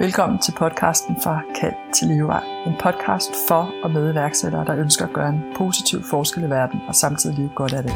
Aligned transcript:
Velkommen 0.00 0.38
til 0.38 0.52
podcasten 0.52 1.16
fra 1.20 1.42
Kald 1.60 1.92
til 1.94 2.08
Livevej. 2.08 2.44
En 2.66 2.72
podcast 2.80 3.30
for 3.48 3.74
og 3.82 3.90
med 3.90 4.12
iværksættere, 4.12 4.64
der 4.64 4.76
ønsker 4.76 5.06
at 5.06 5.12
gøre 5.12 5.28
en 5.28 5.42
positiv 5.56 6.02
forskel 6.10 6.42
i 6.42 6.50
verden 6.50 6.80
og 6.88 6.94
samtidig 6.94 7.38
leve 7.38 7.50
godt 7.54 7.72
af 7.72 7.82
det. 7.82 7.92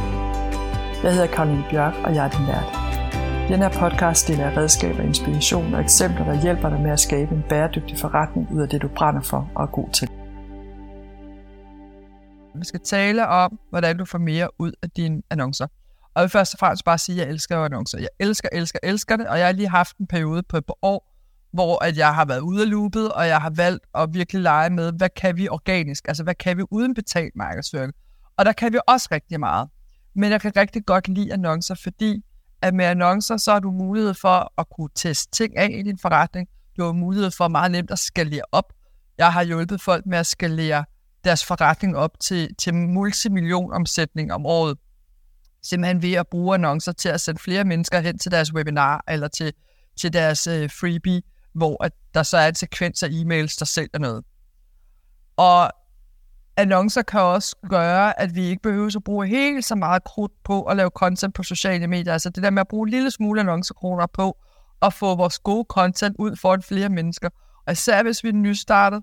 Jeg 1.05 1.13
hedder 1.13 1.27
Karoline 1.27 1.65
Bjørk, 1.71 1.95
og 2.05 2.15
jeg 2.15 2.27
er 2.27 2.31
din 2.31 2.47
vært. 2.47 2.69
I 3.49 3.53
den 3.53 3.61
her 3.63 3.73
podcast 3.81 4.29
deler 4.29 4.49
jeg 4.49 4.57
redskaber, 4.57 5.03
inspiration 5.03 5.75
og 5.75 5.81
eksempler, 5.81 6.25
der 6.25 6.43
hjælper 6.43 6.69
dig 6.69 6.81
med 6.81 6.91
at 6.91 7.01
skabe 7.01 7.35
en 7.35 7.45
bæredygtig 7.49 7.99
forretning 7.99 8.53
ud 8.53 8.63
af 8.63 8.69
det, 8.69 8.83
du 8.83 8.89
brænder 8.89 9.23
for 9.23 9.51
og 9.55 9.63
er 9.63 9.67
god 9.67 9.89
til. 9.91 10.09
Vi 12.55 12.65
skal 12.65 12.81
tale 12.81 13.29
om, 13.29 13.59
hvordan 13.71 13.99
du 13.99 14.05
får 14.05 14.19
mere 14.19 14.49
ud 14.59 14.73
af 14.83 14.91
dine 14.91 15.23
annoncer. 15.31 15.67
Og 16.15 16.21
jeg 16.21 16.23
vil 16.23 16.31
først 16.31 16.55
og 16.55 16.59
fremmest 16.59 16.85
bare 16.85 16.99
sige, 16.99 17.21
at 17.21 17.27
jeg 17.27 17.33
elsker 17.33 17.65
annoncer. 17.65 17.99
Jeg 17.99 18.09
elsker, 18.21 18.49
elsker, 18.53 18.79
elsker 18.83 19.17
det, 19.17 19.27
og 19.27 19.39
jeg 19.39 19.47
har 19.47 19.53
lige 19.53 19.69
haft 19.69 19.97
en 19.97 20.07
periode 20.07 20.43
på 20.43 20.57
et 20.57 20.67
par 20.67 20.79
år, 20.83 21.14
hvor 21.55 21.85
at 21.85 21.97
jeg 21.97 22.15
har 22.15 22.25
været 22.25 22.41
ude 22.41 22.63
af 22.63 22.71
loopet, 22.71 23.13
og 23.13 23.27
jeg 23.27 23.41
har 23.41 23.51
valgt 23.51 23.85
at 23.95 24.15
virkelig 24.15 24.43
lege 24.43 24.71
med, 24.71 24.93
hvad 24.93 25.09
kan 25.17 25.37
vi 25.37 25.49
organisk, 25.49 26.09
altså 26.09 26.23
hvad 26.23 26.35
kan 26.35 26.57
vi 26.57 26.63
uden 26.71 26.95
betalt 26.95 27.37
markedsføring. 27.37 27.93
Og 28.37 28.45
der 28.45 28.53
kan 28.53 28.73
vi 28.73 28.79
også 28.89 29.09
rigtig 29.13 29.41
meget. 29.41 29.69
Men 30.15 30.31
jeg 30.31 30.41
kan 30.41 30.53
rigtig 30.57 30.87
godt 30.87 31.09
lide 31.09 31.33
annoncer, 31.33 31.75
fordi 31.83 32.23
at 32.63 32.75
med 32.75 32.85
annoncer, 32.85 33.37
så 33.37 33.53
har 33.53 33.61
du 33.61 33.71
mulighed 33.71 34.15
for 34.15 34.53
at 34.59 34.67
kunne 34.77 34.89
teste 34.95 35.31
ting 35.31 35.57
af 35.57 35.69
i 35.79 35.83
din 35.83 35.99
forretning. 35.99 36.49
Du 36.77 36.85
har 36.85 36.93
mulighed 36.93 37.31
for 37.31 37.49
meget 37.49 37.73
nemt 37.73 37.91
at 37.91 37.99
skalere 37.99 38.43
op. 38.53 38.73
Jeg 39.19 39.33
har 39.33 39.43
hjulpet 39.43 39.81
folk 39.81 40.07
med 40.07 40.19
at 40.19 40.27
skalere 40.27 40.85
deres 41.25 41.45
forretning 41.45 41.97
op 41.97 42.21
til, 42.21 42.55
til 42.59 42.75
multimillionomsætning 42.75 44.33
om 44.33 44.47
året. 44.47 44.79
Simpelthen 45.63 46.03
ved 46.03 46.13
at 46.13 46.29
bruge 46.29 46.55
annoncer 46.55 46.93
til 46.93 47.09
at 47.09 47.21
sende 47.21 47.41
flere 47.41 47.65
mennesker 47.65 48.01
hen 48.01 48.19
til 48.19 48.31
deres 48.31 48.55
webinar 48.55 49.05
eller 49.09 49.29
til, 49.29 49.53
til 50.01 50.13
deres 50.13 50.47
øh, 50.47 50.71
freebie 50.71 51.23
hvor 51.55 51.85
at 51.85 51.93
der 52.15 52.23
så 52.23 52.37
er 52.37 52.49
en 52.49 52.55
sekvens 52.55 53.03
af 53.03 53.09
e-mails, 53.09 53.57
der 53.59 53.65
sælger 53.65 53.99
noget. 53.99 54.25
Og 55.37 55.71
annoncer 56.57 57.03
kan 57.03 57.21
også 57.21 57.57
gøre, 57.69 58.21
at 58.21 58.35
vi 58.35 58.45
ikke 58.45 58.63
behøver 58.63 58.97
at 58.97 59.05
bruge 59.05 59.27
helt 59.27 59.65
så 59.65 59.75
meget 59.75 60.05
krudt 60.05 60.33
på 60.45 60.63
at 60.63 60.77
lave 60.77 60.91
content 60.91 61.35
på 61.35 61.43
sociale 61.43 61.87
medier. 61.87 62.13
Altså 62.13 62.31
det 62.31 62.43
der 62.43 62.51
med 62.51 62.61
at 62.61 62.69
bruge 62.69 62.87
en 62.87 62.91
lille 62.91 63.11
smule 63.11 63.41
annoncekroner 63.41 64.07
på 64.07 64.37
at 64.83 64.95
få 64.95 65.17
vores 65.17 65.39
gode 65.39 65.67
content 65.69 66.17
ud 66.19 66.37
foran 66.37 66.63
flere 66.63 66.89
mennesker. 66.89 67.29
Og 67.67 67.73
især 67.73 68.03
hvis 68.03 68.25
vi 68.25 68.29
er 68.29 68.33
nystartet, 68.33 69.03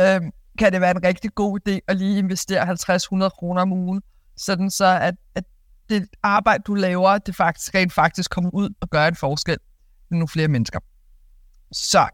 øh, 0.00 0.20
kan 0.58 0.72
det 0.72 0.80
være 0.80 0.90
en 0.90 1.04
rigtig 1.04 1.34
god 1.34 1.58
idé 1.60 1.78
at 1.88 1.96
lige 1.96 2.18
investere 2.18 2.62
50-100 2.62 3.28
kroner 3.28 3.62
om 3.62 3.72
ugen, 3.72 4.02
sådan 4.36 4.70
så 4.70 4.98
at, 5.00 5.14
at 5.34 5.44
det 5.88 6.08
arbejde, 6.22 6.62
du 6.66 6.74
laver, 6.74 7.18
det 7.18 7.36
faktisk 7.36 7.74
rent 7.74 7.92
faktisk 7.92 8.30
kommer 8.30 8.50
ud 8.54 8.70
og 8.80 8.90
gør 8.90 9.06
en 9.06 9.16
forskel 9.16 9.58
med 10.10 10.18
nogle 10.18 10.28
flere 10.28 10.48
mennesker. 10.48 10.80
Så 11.72 12.08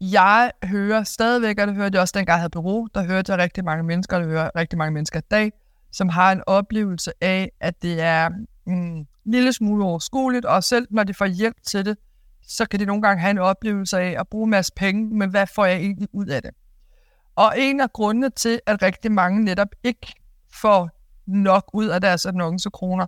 jeg 0.00 0.52
hører 0.64 1.04
stadigvæk, 1.04 1.58
og 1.58 1.66
det 1.66 1.74
hørte 1.76 1.94
jeg 1.96 2.02
også 2.02 2.12
dengang 2.16 2.36
jeg 2.36 2.40
havde 2.40 2.50
bureau, 2.50 2.88
der 2.94 3.06
hørte 3.06 3.32
jeg 3.32 3.38
rigtig 3.38 3.64
mange 3.64 3.84
mennesker, 3.84 4.16
og 4.16 4.22
det 4.22 4.30
hører 4.30 4.50
rigtig 4.56 4.78
mange 4.78 4.92
mennesker 4.92 5.18
i 5.18 5.22
dag, 5.30 5.52
som 5.92 6.08
har 6.08 6.32
en 6.32 6.42
oplevelse 6.46 7.12
af, 7.20 7.52
at 7.60 7.82
det 7.82 8.00
er 8.00 8.28
mm, 8.66 8.96
en 8.96 9.08
lille 9.24 9.52
smule 9.52 9.84
overskueligt, 9.84 10.44
og 10.44 10.64
selv 10.64 10.86
når 10.90 11.04
de 11.04 11.14
får 11.14 11.26
hjælp 11.26 11.56
til 11.66 11.84
det, 11.84 11.96
så 12.42 12.66
kan 12.66 12.80
de 12.80 12.84
nogle 12.84 13.02
gange 13.02 13.20
have 13.20 13.30
en 13.30 13.38
oplevelse 13.38 13.98
af 13.98 14.20
at 14.20 14.28
bruge 14.28 14.44
en 14.44 14.50
masse 14.50 14.72
penge, 14.76 15.16
men 15.16 15.30
hvad 15.30 15.46
får 15.46 15.64
jeg 15.64 15.76
egentlig 15.76 16.08
ud 16.12 16.26
af 16.26 16.42
det? 16.42 16.50
Og 17.36 17.54
en 17.56 17.80
af 17.80 17.92
grundene 17.92 18.30
til, 18.30 18.60
at 18.66 18.82
rigtig 18.82 19.12
mange 19.12 19.44
netop 19.44 19.68
ikke 19.84 20.14
får 20.52 20.90
nok 21.26 21.70
ud 21.72 21.86
af 21.86 22.00
deres 22.00 22.26
annoncekroner, 22.26 23.06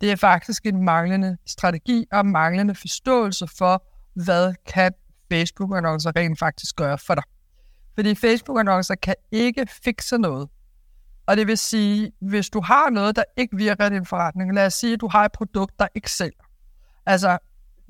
det 0.00 0.12
er 0.12 0.16
faktisk 0.16 0.66
en 0.66 0.82
manglende 0.84 1.36
strategi 1.46 2.06
og 2.12 2.26
manglende 2.26 2.74
forståelse 2.74 3.46
for, 3.58 3.84
hvad 4.24 4.54
kan 4.66 4.92
Facebook-annoncer 5.32 6.12
rent 6.16 6.38
faktisk 6.38 6.76
gøre 6.76 6.98
for 6.98 7.14
dig. 7.14 7.24
Fordi 7.94 8.14
Facebook-annoncer 8.14 8.94
kan 8.94 9.14
ikke 9.32 9.66
fikse 9.84 10.18
noget. 10.18 10.48
Og 11.26 11.36
det 11.36 11.46
vil 11.46 11.58
sige, 11.58 12.12
hvis 12.20 12.50
du 12.50 12.60
har 12.60 12.90
noget, 12.90 13.16
der 13.16 13.24
ikke 13.36 13.56
virker 13.56 13.86
i 13.86 13.90
din 13.90 14.06
forretning, 14.06 14.54
lad 14.54 14.66
os 14.66 14.74
sige, 14.74 14.92
at 14.92 15.00
du 15.00 15.08
har 15.08 15.24
et 15.24 15.32
produkt, 15.32 15.78
der 15.78 15.88
ikke 15.94 16.10
sælger. 16.10 16.44
Altså, 17.06 17.38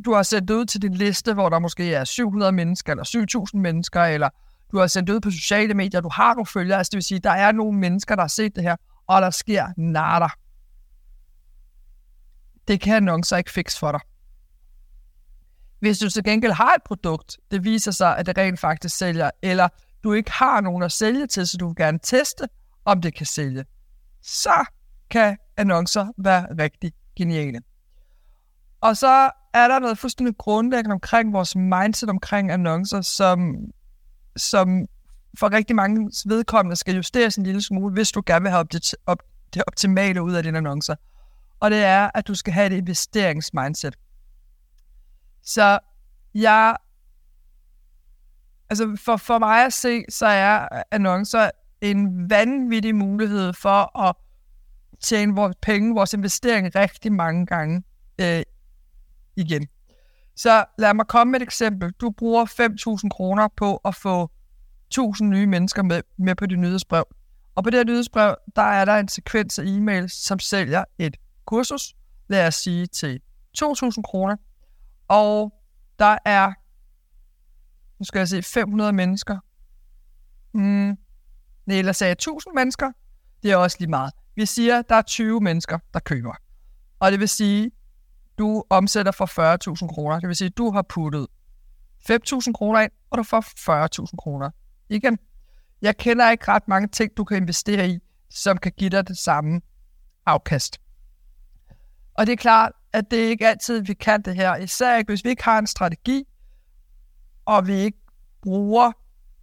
du 0.05 0.15
har 0.15 0.23
sendt 0.23 0.51
ud 0.51 0.65
til 0.65 0.83
din 0.83 0.95
liste, 0.95 1.35
hvor 1.35 1.49
der 1.49 1.59
måske 1.59 1.95
er 1.95 2.05
700 2.05 2.53
mennesker, 2.53 2.93
eller 2.93 3.45
7.000 3.55 3.59
mennesker, 3.61 4.03
eller 4.03 4.29
du 4.73 4.79
har 4.79 4.87
sendt 4.87 5.11
ud 5.11 5.21
på 5.21 5.31
sociale 5.31 5.75
medier, 5.75 6.01
du 6.01 6.11
har 6.13 6.35
nogle 6.35 6.47
følgere, 6.47 6.79
altså 6.79 6.91
det 6.91 6.97
vil 6.97 7.05
sige, 7.05 7.21
der 7.21 7.31
er 7.31 7.53
nogle 7.53 7.79
mennesker, 7.79 8.15
der 8.15 8.23
har 8.23 8.29
set 8.29 8.57
det 8.57 8.63
her, 8.63 8.77
og 9.07 9.23
der 9.23 9.31
sker 9.31 9.67
nada. 9.77 10.29
Det 12.69 12.81
kan 12.81 12.97
annoncer 12.97 13.37
ikke 13.37 13.51
fikse 13.51 13.79
for 13.79 13.93
dig. 13.93 14.01
Hvis 15.87 15.99
du 15.99 16.11
til 16.11 16.25
gengæld 16.25 16.53
har 16.53 16.75
et 16.75 16.83
produkt, 16.85 17.37
det 17.51 17.65
viser 17.65 17.91
sig, 17.91 18.19
at 18.19 18.27
det 18.27 18.39
rent 18.39 18.61
faktisk 18.61 18.97
sælger, 18.97 19.31
eller 19.43 19.69
du 20.05 20.13
ikke 20.13 20.31
har 20.31 20.61
nogen 20.61 20.83
at 20.83 20.93
sælge 20.93 21.27
til, 21.27 21.47
så 21.47 21.57
du 21.57 21.67
vil 21.67 21.77
gerne 21.77 21.99
teste, 22.03 22.49
om 22.85 23.01
det 23.01 23.15
kan 23.15 23.27
sælge, 23.27 23.65
så 24.23 24.65
kan 25.11 25.37
annoncer 25.57 26.07
være 26.19 26.47
rigtig 26.59 26.93
geniale. 27.17 27.61
Og 28.81 28.97
så 28.97 29.31
er 29.55 29.69
der 29.69 29.79
noget 29.79 29.99
fuldstændig 29.99 30.37
grundlæggende 30.39 30.93
omkring 30.93 31.33
vores 31.33 31.57
mindset 31.57 32.11
omkring 32.11 32.51
annoncer, 32.51 33.01
som, 33.01 33.57
som 34.37 34.87
for 35.39 35.53
rigtig 35.53 35.77
mange 35.77 36.11
vedkommende 36.27 36.77
skal 36.77 36.95
justeres 36.95 37.37
en 37.37 37.45
lille 37.45 37.63
smule, 37.63 37.93
hvis 37.93 38.13
du 38.13 38.23
gerne 38.27 38.43
vil 38.43 38.51
have 38.51 38.65
det, 38.73 38.95
op, 39.07 39.23
det 39.55 39.63
optimale 39.67 40.23
ud 40.23 40.33
af 40.33 40.43
dine 40.43 40.59
annoncer. 40.59 40.95
Og 41.61 41.71
det 41.71 41.85
er, 41.85 42.11
at 42.15 42.29
du 42.29 42.35
skal 42.35 42.53
have 42.53 42.67
et 42.67 42.73
investeringsmindset. 42.73 43.97
Så 45.47 45.79
jeg, 46.35 46.77
altså 48.71 48.97
for, 49.05 49.17
for 49.17 49.39
mig 49.39 49.65
at 49.65 49.73
se, 49.73 50.05
så 50.09 50.27
er 50.27 50.83
annoncer 50.91 51.51
en 51.81 52.31
vanvittig 52.31 52.95
mulighed 52.95 53.53
for 53.53 53.99
at 53.99 54.17
tjene 55.01 55.35
vores 55.35 55.57
penge, 55.63 55.95
vores 55.95 56.13
investering 56.13 56.75
rigtig 56.75 57.13
mange 57.13 57.47
gange 57.47 57.83
øh, 58.21 58.43
igen. 59.37 59.67
Så 60.37 60.65
lad 60.79 60.95
mig 60.95 61.07
komme 61.07 61.31
med 61.31 61.41
et 61.41 61.45
eksempel. 61.45 61.93
Du 62.01 62.11
bruger 62.11 62.45
5.000 63.03 63.09
kroner 63.09 63.49
på 63.57 63.77
at 63.77 63.95
få 63.95 64.31
1.000 64.99 65.25
nye 65.25 65.47
mennesker 65.47 65.83
med, 65.83 66.03
med 66.19 66.35
på 66.35 66.47
dit 66.47 66.59
nyhedsbrev. 66.59 67.05
Og 67.55 67.65
på 67.65 67.71
det 67.71 67.79
her 67.79 67.85
nyhedsbrev, 67.85 68.35
der 68.57 68.63
er 68.63 68.85
der 68.85 68.97
en 68.97 69.09
sekvens 69.09 69.59
af 69.59 69.65
e-mails, 69.65 70.09
som 70.09 70.39
sælger 70.39 70.85
et 70.99 71.17
kursus, 71.45 71.95
lad 72.29 72.47
os 72.47 72.55
sige 72.55 72.87
til 72.87 73.21
2.000 73.59 74.03
kroner. 74.03 74.37
Og 75.09 75.53
der 75.99 76.19
er, 76.25 76.53
nu 77.99 78.05
skal 78.05 78.19
jeg 78.19 78.29
se, 78.29 78.43
500 78.43 78.93
mennesker. 78.93 79.39
Mm, 80.55 80.99
nej, 81.67 81.79
eller 81.79 81.93
sagde 81.93 82.13
1000 82.13 82.55
mennesker. 82.55 82.93
Det 83.43 83.53
er 83.53 83.57
også 83.57 83.77
lige 83.81 83.91
meget. 83.91 84.13
Vi 84.35 84.47
siger, 84.47 84.83
der 84.83 84.95
er 84.95 85.03
20 85.03 85.41
mennesker, 85.41 85.79
der 85.95 86.01
køber. 86.01 86.35
Og 87.01 87.13
det 87.13 87.21
vil 87.21 87.29
sige, 87.29 87.71
du 88.39 88.65
omsætter 88.71 89.13
for 89.13 89.55
40.000 89.85 89.95
kroner. 89.95 90.21
Det 90.21 90.29
vil 90.29 90.37
sige, 90.37 90.51
du 90.51 90.71
har 90.71 90.83
puttet 90.83 91.27
5.000 92.11 92.53
kroner 92.53 92.81
ind, 92.81 92.93
og 93.11 93.19
du 93.19 93.23
får 93.23 93.41
40.000 94.11 94.17
kroner. 94.17 94.51
Igen, 94.89 95.19
jeg 95.83 95.97
kender 95.97 96.31
ikke 96.31 96.45
ret 96.49 96.69
mange 96.69 96.89
ting, 96.89 97.17
du 97.17 97.25
kan 97.25 97.37
investere 97.37 97.89
i, 97.89 97.99
som 98.31 98.59
kan 98.59 98.73
give 98.79 98.91
dig 98.91 99.09
det 99.09 99.19
samme 99.19 99.61
afkast. 100.27 100.81
Og 102.15 102.27
det 102.27 102.33
er 102.33 102.37
klart, 102.37 102.73
at 102.97 103.11
det 103.11 103.17
ikke 103.17 103.49
altid, 103.49 103.81
vi 103.81 103.95
kan 103.95 104.23
det 104.23 104.35
her. 104.35 104.57
Især 104.57 104.97
ikke, 104.97 105.11
hvis 105.11 105.25
vi 105.25 105.31
ikke 105.31 105.45
har 105.45 105.59
en 105.59 105.67
strategi, 105.67 106.25
og 107.45 107.67
vi 107.67 107.75
ikke 107.75 107.99
bruger 108.43 108.93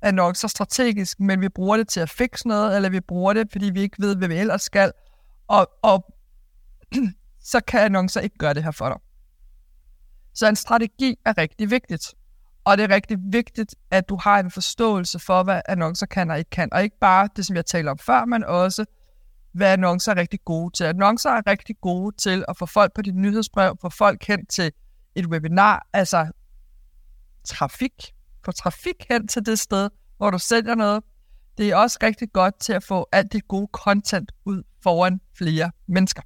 annoncer 0.01 0.47
strategisk, 0.47 1.19
men 1.19 1.41
vi 1.41 1.49
bruger 1.49 1.77
det 1.77 1.87
til 1.87 1.99
at 1.99 2.09
fikse 2.09 2.47
noget, 2.47 2.75
eller 2.75 2.89
vi 2.89 2.99
bruger 2.99 3.33
det, 3.33 3.47
fordi 3.51 3.65
vi 3.65 3.81
ikke 3.81 3.95
ved, 3.99 4.15
hvad 4.15 4.27
vi 4.27 4.35
ellers 4.35 4.61
skal. 4.61 4.91
Og, 5.47 5.67
og 5.81 6.13
så 7.51 7.61
kan 7.67 7.79
annoncer 7.79 8.21
ikke 8.21 8.37
gøre 8.37 8.53
det 8.53 8.63
her 8.63 8.71
for 8.71 8.89
dig. 8.89 8.97
Så 10.33 10.49
en 10.49 10.55
strategi 10.55 11.15
er 11.25 11.37
rigtig 11.37 11.71
vigtigt. 11.71 12.13
Og 12.63 12.77
det 12.77 12.83
er 12.83 12.95
rigtig 12.95 13.17
vigtigt, 13.23 13.75
at 13.91 14.09
du 14.09 14.15
har 14.15 14.39
en 14.39 14.51
forståelse 14.51 15.19
for, 15.19 15.43
hvad 15.43 15.61
annoncer 15.67 16.05
kan 16.05 16.31
og 16.31 16.37
ikke 16.37 16.49
kan. 16.49 16.73
Og 16.73 16.83
ikke 16.83 16.99
bare 16.99 17.29
det, 17.35 17.45
som 17.45 17.55
jeg 17.55 17.65
talte 17.65 17.89
om 17.89 17.97
før, 17.97 18.25
men 18.25 18.43
også, 18.43 18.85
hvad 19.53 19.67
annoncer 19.73 20.11
er 20.11 20.17
rigtig 20.17 20.39
gode 20.45 20.71
til. 20.71 20.83
Annoncer 20.83 21.29
er 21.29 21.41
rigtig 21.47 21.75
gode 21.81 22.15
til 22.15 22.45
at 22.47 22.57
få 22.57 22.65
folk 22.65 22.93
på 22.93 23.01
dit 23.01 23.15
nyhedsbrev, 23.15 23.77
få 23.81 23.89
folk 23.89 24.27
hen 24.27 24.45
til 24.45 24.71
et 25.15 25.25
webinar, 25.25 25.87
altså 25.93 26.31
trafik, 27.43 28.13
få 28.45 28.51
trafik 28.51 29.05
hen 29.09 29.27
til 29.27 29.45
det 29.45 29.59
sted, 29.59 29.89
hvor 30.17 30.29
du 30.29 30.39
sælger 30.39 30.75
noget. 30.75 31.03
Det 31.57 31.69
er 31.69 31.75
også 31.75 31.99
rigtig 32.03 32.31
godt 32.33 32.59
til 32.59 32.73
at 32.73 32.83
få 32.83 33.07
alt 33.11 33.31
det 33.31 33.47
gode 33.47 33.67
content 33.71 34.31
ud 34.45 34.63
foran 34.83 35.21
flere 35.37 35.71
mennesker. 35.87 36.21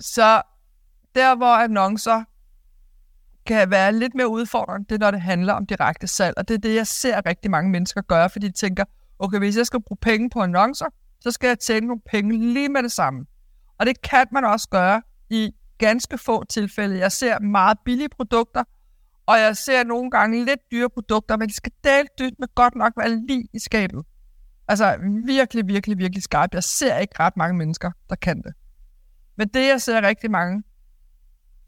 Så 0.00 0.42
der, 1.14 1.36
hvor 1.36 1.56
annoncer 1.56 2.24
kan 3.46 3.70
være 3.70 3.92
lidt 3.92 4.14
mere 4.14 4.28
udfordrende, 4.28 4.86
det 4.88 4.94
er, 4.94 4.98
når 4.98 5.10
det 5.10 5.20
handler 5.20 5.52
om 5.52 5.66
direkte 5.66 6.06
salg. 6.06 6.34
Og 6.36 6.48
det 6.48 6.54
er 6.54 6.58
det, 6.58 6.74
jeg 6.74 6.86
ser 6.86 7.26
rigtig 7.26 7.50
mange 7.50 7.70
mennesker 7.70 8.00
gøre, 8.00 8.30
fordi 8.30 8.46
de 8.46 8.52
tænker, 8.52 8.84
okay, 9.18 9.38
hvis 9.38 9.56
jeg 9.56 9.66
skal 9.66 9.82
bruge 9.82 9.98
penge 10.02 10.30
på 10.30 10.40
annoncer, 10.40 10.86
så 11.20 11.30
skal 11.30 11.48
jeg 11.48 11.58
tjene 11.58 11.86
nogle 11.86 12.02
penge 12.10 12.52
lige 12.52 12.68
med 12.68 12.82
det 12.82 12.92
samme. 12.92 13.26
Og 13.78 13.86
det 13.86 14.02
kan 14.02 14.26
man 14.32 14.44
også 14.44 14.68
gøre 14.68 15.02
i 15.30 15.50
ganske 15.78 16.18
få 16.18 16.44
tilfælde. 16.44 16.98
Jeg 16.98 17.12
ser 17.12 17.38
meget 17.38 17.78
billige 17.84 18.08
produkter, 18.08 18.64
og 19.26 19.38
jeg 19.38 19.56
ser 19.56 19.84
nogle 19.84 20.10
gange 20.10 20.44
lidt 20.44 20.60
dyre 20.70 20.90
produkter, 20.90 21.36
men 21.36 21.48
de 21.48 21.54
skal 21.54 21.72
delt 21.84 22.10
dyrt 22.18 22.32
med 22.38 22.48
godt 22.54 22.74
nok 22.74 22.92
være 22.96 23.26
lige 23.26 23.48
i 23.54 23.58
skabet. 23.58 24.04
Altså 24.68 24.96
virkelig, 25.26 25.66
virkelig, 25.66 25.98
virkelig 25.98 26.22
skarpt. 26.22 26.54
Jeg 26.54 26.64
ser 26.64 26.98
ikke 26.98 27.14
ret 27.20 27.36
mange 27.36 27.56
mennesker, 27.56 27.90
der 28.10 28.16
kan 28.16 28.42
det. 28.42 28.54
Men 29.36 29.48
det, 29.48 29.68
jeg 29.68 29.82
ser 29.82 30.02
rigtig 30.02 30.30
mange 30.30 30.62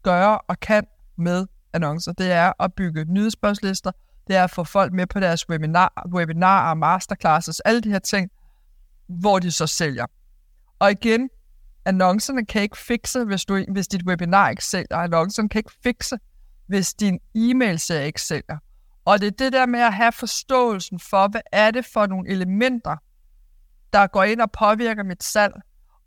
gøre 0.03 0.37
og 0.37 0.59
kan 0.59 0.83
med 1.17 1.47
annoncer, 1.73 2.13
det 2.13 2.31
er 2.31 2.63
at 2.63 2.73
bygge 2.73 3.05
nyhedsbørnslister, 3.05 3.91
det 4.29 4.37
er 4.37 4.43
at 4.43 4.51
få 4.51 4.63
folk 4.63 4.93
med 4.93 5.07
på 5.07 5.19
deres 5.19 5.49
webinar, 5.49 6.07
webinarer, 6.13 6.73
masterclasses, 6.73 7.59
alle 7.59 7.81
de 7.81 7.89
her 7.89 7.99
ting, 7.99 8.31
hvor 9.07 9.39
de 9.39 9.51
så 9.51 9.67
sælger. 9.67 10.05
Og 10.79 10.91
igen, 10.91 11.29
annoncerne 11.85 12.45
kan 12.45 12.61
ikke 12.61 12.77
fikse, 12.77 13.23
hvis, 13.23 13.45
du, 13.45 13.65
hvis 13.71 13.87
dit 13.87 14.03
webinar 14.07 14.49
ikke 14.49 14.65
sælger. 14.65 14.97
Annoncerne 14.97 15.49
kan 15.49 15.59
ikke 15.59 15.71
fikse, 15.83 16.17
hvis 16.67 16.93
din 16.93 17.19
e-mail-serie 17.35 18.05
ikke 18.05 18.21
sælger. 18.21 18.57
Og 19.05 19.21
det 19.21 19.27
er 19.27 19.31
det 19.31 19.53
der 19.53 19.65
med 19.65 19.79
at 19.79 19.93
have 19.93 20.11
forståelsen 20.11 20.99
for, 20.99 21.27
hvad 21.27 21.41
er 21.51 21.71
det 21.71 21.85
for 21.85 22.05
nogle 22.05 22.29
elementer, 22.29 22.95
der 23.93 24.07
går 24.07 24.23
ind 24.23 24.41
og 24.41 24.51
påvirker 24.51 25.03
mit 25.03 25.23
salg, 25.23 25.53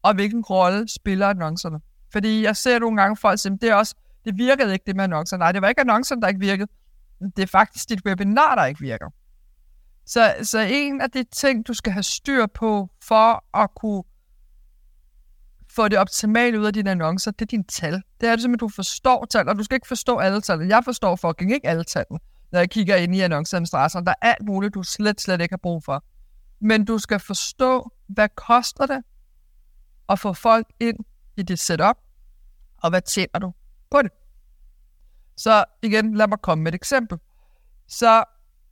og 0.03 0.15
hvilken 0.15 0.43
rolle 0.43 0.89
spiller 0.89 1.29
annoncerne. 1.29 1.81
Fordi 2.13 2.43
jeg 2.43 2.57
ser 2.57 2.79
nogle 2.79 3.03
gange 3.03 3.17
folk 3.17 3.39
sige, 3.39 3.59
det 3.61 3.71
er 3.71 3.75
også, 3.75 3.95
det 4.25 4.39
virkede 4.39 4.73
ikke 4.73 4.85
det 4.87 4.97
med 4.97 5.05
annoncerne. 5.05 5.41
Nej, 5.41 5.53
det 5.53 5.63
var 5.63 5.69
ikke 5.69 5.81
annoncerne, 5.81 6.23
der 6.23 6.29
ikke 6.29 6.41
virkede. 6.41 6.69
Det 7.37 7.43
er 7.43 7.47
faktisk 7.47 7.89
dit 7.89 8.07
webinar, 8.07 8.55
der 8.55 8.65
ikke 8.65 8.81
virker. 8.81 9.11
Så, 10.07 10.35
så 10.43 10.59
en 10.59 11.01
af 11.01 11.11
de 11.11 11.25
ting, 11.25 11.67
du 11.67 11.75
skal 11.75 11.93
have 11.93 12.03
styr 12.03 12.47
på 12.47 12.89
for 13.03 13.59
at 13.63 13.71
kunne 13.75 14.03
få 15.71 15.89
det 15.89 15.99
optimale 15.99 16.61
ud 16.61 16.67
af 16.67 16.73
dine 16.73 16.91
annoncer, 16.91 17.31
det 17.31 17.43
er 17.43 17.47
dine 17.47 17.65
tal. 17.65 18.03
Det 18.21 18.29
er 18.29 18.33
det 18.33 18.41
simpelthen, 18.41 18.69
du 18.69 18.75
forstår 18.75 19.25
tal, 19.25 19.49
og 19.49 19.59
du 19.59 19.65
skal 19.65 19.75
ikke 19.75 19.89
forstå 19.89 20.19
alle 20.19 20.41
tal. 20.41 20.61
Jeg 20.61 20.85
forstår 20.85 21.17
fucking 21.17 21.53
ikke 21.53 21.69
alle 21.69 21.85
tallene, 21.85 22.19
når 22.53 22.59
jeg 22.59 22.71
kigger 22.71 22.97
ind 22.97 23.15
i 23.15 23.21
annonceadministratoren. 23.21 24.07
Der 24.07 24.15
er 24.23 24.27
alt 24.27 24.47
muligt, 24.47 24.75
du 24.75 24.83
slet, 24.83 25.21
slet 25.21 25.41
ikke 25.41 25.53
har 25.53 25.61
brug 25.63 25.85
for. 25.85 26.05
Men 26.61 26.85
du 26.85 26.99
skal 26.99 27.21
forstå, 27.21 27.93
hvad 28.07 28.29
koster 28.37 28.87
det 28.87 29.03
at 30.09 30.19
få 30.19 30.33
folk 30.33 30.67
ind 30.81 30.97
i 31.37 31.43
dit 31.43 31.59
setup, 31.59 31.97
og 32.83 32.91
hvad 32.91 33.03
tjener 33.03 33.39
du 33.39 33.53
på 33.91 34.03
det. 34.03 34.11
Så 35.37 35.65
igen, 35.83 36.15
lad 36.15 36.29
mig 36.29 36.39
komme 36.43 36.65
med 36.65 36.73
et 36.73 36.75
eksempel. 36.75 37.19
Så 37.89 38.25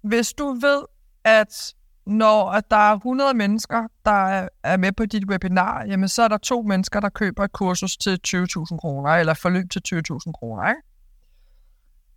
hvis 0.03 0.33
du 0.33 0.53
ved, 0.53 0.85
at 1.25 1.75
når 2.07 2.51
at 2.51 2.71
der 2.71 2.77
er 2.77 2.95
100 2.95 3.35
mennesker, 3.35 3.83
der 4.05 4.49
er 4.63 4.77
med 4.77 4.93
på 4.93 5.07
dit 5.07 5.25
webinar, 5.25 5.85
jamen 5.85 6.09
så 6.09 6.23
er 6.23 6.29
der 6.29 6.39
to 6.39 6.63
mennesker, 6.63 7.01
der 7.01 7.09
køber 7.09 7.45
et 7.45 7.53
kursus 7.53 7.97
til 7.97 8.21
20.000 8.29 8.79
kroner, 8.79 9.11
eller 9.11 9.35
forløb 9.35 9.71
til 9.71 9.83
20.000 9.89 10.33
kroner, 10.33 10.69
ikke? 10.69 10.81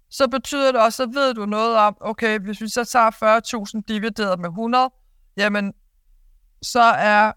Så 0.10 0.28
betyder 0.28 0.72
det 0.72 0.81
også, 0.81 0.98
så 0.98 1.06
ved 1.06 1.34
du 1.34 1.46
noget 1.46 1.78
om, 1.78 1.98
okay, 2.01 2.39
hvis 2.39 2.62
vi 2.62 2.69
så 2.69 2.86
tager 2.86 3.78
40.000 3.78 3.81
divideret 3.88 4.39
med 4.39 4.50
100, 4.50 4.89
jamen 5.38 5.74
så 6.62 6.81
er, 6.81 7.31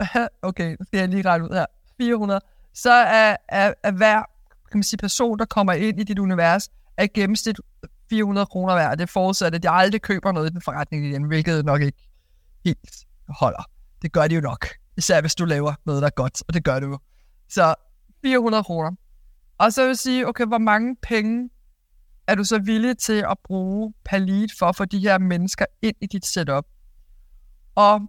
okay, 0.48 0.76
det 0.78 0.86
skal 0.86 0.98
jeg 0.98 1.08
lige 1.08 1.22
regne 1.22 1.44
ud 1.44 1.54
her, 1.54 1.66
400, 2.00 2.40
så 2.74 2.92
er, 2.92 3.36
er, 3.48 3.74
er 3.82 3.90
hver 3.90 4.22
kan 4.72 4.78
man 4.78 4.82
sige, 4.82 4.98
person, 4.98 5.38
der 5.38 5.44
kommer 5.44 5.72
ind 5.72 6.00
i 6.00 6.04
dit 6.04 6.18
univers, 6.18 6.68
er 6.96 7.06
gennemsnit 7.14 7.60
400 8.10 8.46
kroner 8.46 8.74
værd. 8.74 8.98
Det 8.98 9.10
forudsætter, 9.10 9.58
at 9.58 9.64
jeg 9.64 9.72
aldrig 9.72 10.02
køber 10.02 10.32
noget 10.32 10.50
i 10.50 10.52
den 10.52 10.62
forretning 10.62 11.06
igen, 11.06 11.24
hvilket 11.24 11.64
nok 11.64 11.82
ikke 11.82 12.08
helt 12.64 12.94
holder. 13.28 13.62
Det 14.02 14.12
gør 14.12 14.28
de 14.28 14.34
jo 14.34 14.40
nok. 14.40 14.66
Især 14.96 15.20
hvis 15.20 15.34
du 15.34 15.44
laver 15.44 15.74
noget, 15.86 16.02
der 16.02 16.06
er 16.06 16.14
godt, 16.16 16.42
og 16.48 16.54
det 16.54 16.64
gør 16.64 16.80
du 16.80 16.86
jo. 16.86 16.98
Så 17.48 17.74
400 18.24 18.64
kroner. 18.64 18.90
Og 19.58 19.72
så 19.72 19.82
vil 19.82 19.88
jeg 19.88 19.98
sige, 19.98 20.28
okay, 20.28 20.46
hvor 20.46 20.58
mange 20.58 20.96
penge 21.02 21.50
er 22.26 22.34
du 22.34 22.44
så 22.44 22.58
villig 22.58 22.98
til 22.98 23.24
at 23.30 23.36
bruge 23.44 23.92
per 24.04 24.18
lead 24.18 24.48
for 24.58 24.66
at 24.66 24.76
få 24.76 24.84
de 24.84 24.98
her 24.98 25.18
mennesker 25.18 25.64
ind 25.82 25.96
i 26.00 26.06
dit 26.06 26.26
setup? 26.26 26.64
Og, 27.74 28.00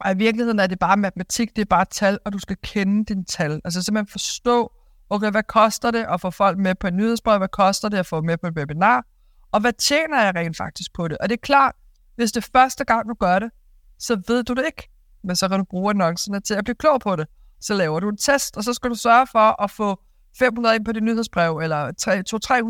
og 0.00 0.12
i 0.12 0.16
virkeligheden 0.16 0.58
er 0.58 0.66
det 0.66 0.78
bare 0.78 0.96
matematik, 0.96 1.56
det 1.56 1.62
er 1.62 1.66
bare 1.66 1.84
tal, 1.90 2.18
og 2.24 2.32
du 2.32 2.38
skal 2.38 2.56
kende 2.62 3.04
dine 3.04 3.24
tal. 3.24 3.60
Altså 3.64 3.82
simpelthen 3.82 4.12
forstå, 4.12 4.72
okay, 5.10 5.30
hvad 5.30 5.42
koster 5.42 5.90
det 5.90 6.06
at 6.08 6.20
få 6.20 6.30
folk 6.30 6.58
med 6.58 6.74
på 6.74 6.86
en 6.86 6.96
nyhedsbrev? 6.96 7.38
Hvad 7.38 7.48
koster 7.48 7.88
det 7.88 7.98
at 7.98 8.06
få 8.06 8.20
med 8.20 8.36
på 8.36 8.46
et 8.46 8.56
webinar? 8.56 9.04
Og 9.52 9.60
hvad 9.60 9.72
tjener 9.72 10.22
jeg 10.22 10.34
rent 10.34 10.56
faktisk 10.56 10.94
på 10.94 11.08
det? 11.08 11.18
Og 11.18 11.28
det 11.28 11.34
er 11.34 11.40
klart, 11.42 11.74
hvis 12.16 12.32
det 12.32 12.44
er 12.44 12.48
første 12.52 12.84
gang, 12.84 13.08
du 13.08 13.14
gør 13.14 13.38
det, 13.38 13.50
så 13.98 14.22
ved 14.28 14.44
du 14.44 14.54
det 14.54 14.66
ikke. 14.66 14.90
Men 15.24 15.36
så 15.36 15.48
kan 15.48 15.58
du 15.58 15.64
bruge 15.64 15.90
annoncerne 15.90 16.40
til 16.40 16.54
at 16.54 16.64
blive 16.64 16.74
klog 16.74 17.00
på 17.00 17.16
det. 17.16 17.26
Så 17.60 17.74
laver 17.74 18.00
du 18.00 18.08
en 18.08 18.16
test, 18.16 18.56
og 18.56 18.64
så 18.64 18.72
skal 18.74 18.90
du 18.90 18.94
sørge 18.94 19.26
for 19.32 19.62
at 19.62 19.70
få 19.70 20.00
500 20.38 20.76
ind 20.76 20.84
på 20.84 20.92
dit 20.92 21.02
nyhedsbrev, 21.02 21.58
eller 21.58 21.92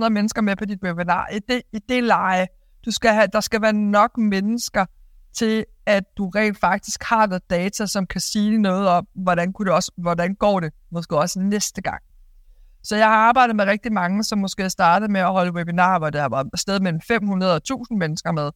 200-300 0.05 0.09
mennesker 0.09 0.43
med 0.43 0.57
på 0.57 0.65
dit 0.65 0.83
webinar. 0.83 1.29
I 1.33 1.39
det, 1.49 1.63
i 1.73 1.79
det 1.89 2.05
leje, 2.05 2.47
du 2.85 2.91
skal 2.91 3.11
have, 3.11 3.27
der 3.33 3.41
skal 3.41 3.63
være 3.63 3.73
nok 3.73 4.19
mennesker 4.19 4.87
til, 5.33 5.65
at 5.87 6.05
du 6.17 6.29
rent 6.29 6.59
faktisk 6.59 7.03
har 7.03 7.27
noget 7.27 7.51
data, 7.51 7.87
som 7.87 8.07
kan 8.07 8.21
sige 8.21 8.59
noget 8.59 8.89
om, 8.89 9.07
hvordan, 9.15 9.53
kunne 9.53 9.67
det 9.67 9.75
også, 9.75 9.93
hvordan 9.97 10.35
går 10.35 10.61
det 10.61 10.73
måske 10.91 11.17
også 11.17 11.41
næste 11.41 11.83
gang. 11.83 12.03
Så 12.83 12.97
jeg 12.97 13.07
har 13.07 13.17
arbejdet 13.17 13.57
med 13.57 13.65
rigtig 13.65 13.93
mange, 13.93 14.25
som 14.25 14.39
måske 14.39 14.71
startede 14.71 15.13
med 15.13 15.21
at 15.21 15.33
holde 15.33 15.53
webinarer, 15.53 15.99
hvor 15.99 16.11
der 16.11 16.25
var 16.25 16.47
sted 16.57 16.81
mellem 16.81 17.01
500 17.01 17.53
og 17.53 17.57
1000 17.57 17.99
mennesker 17.99 18.33
med. 18.33 18.51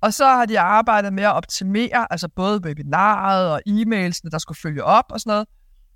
Og 0.00 0.14
så 0.14 0.24
har 0.24 0.46
de 0.46 0.60
arbejdet 0.60 1.12
med 1.12 1.24
at 1.24 1.32
optimere, 1.32 2.06
altså 2.12 2.28
både 2.28 2.60
webinaret 2.64 3.50
og 3.50 3.60
e-mailsene, 3.68 4.30
der 4.30 4.38
skulle 4.38 4.58
følge 4.58 4.84
op 4.84 5.04
og 5.10 5.20
sådan 5.20 5.30
noget. 5.30 5.48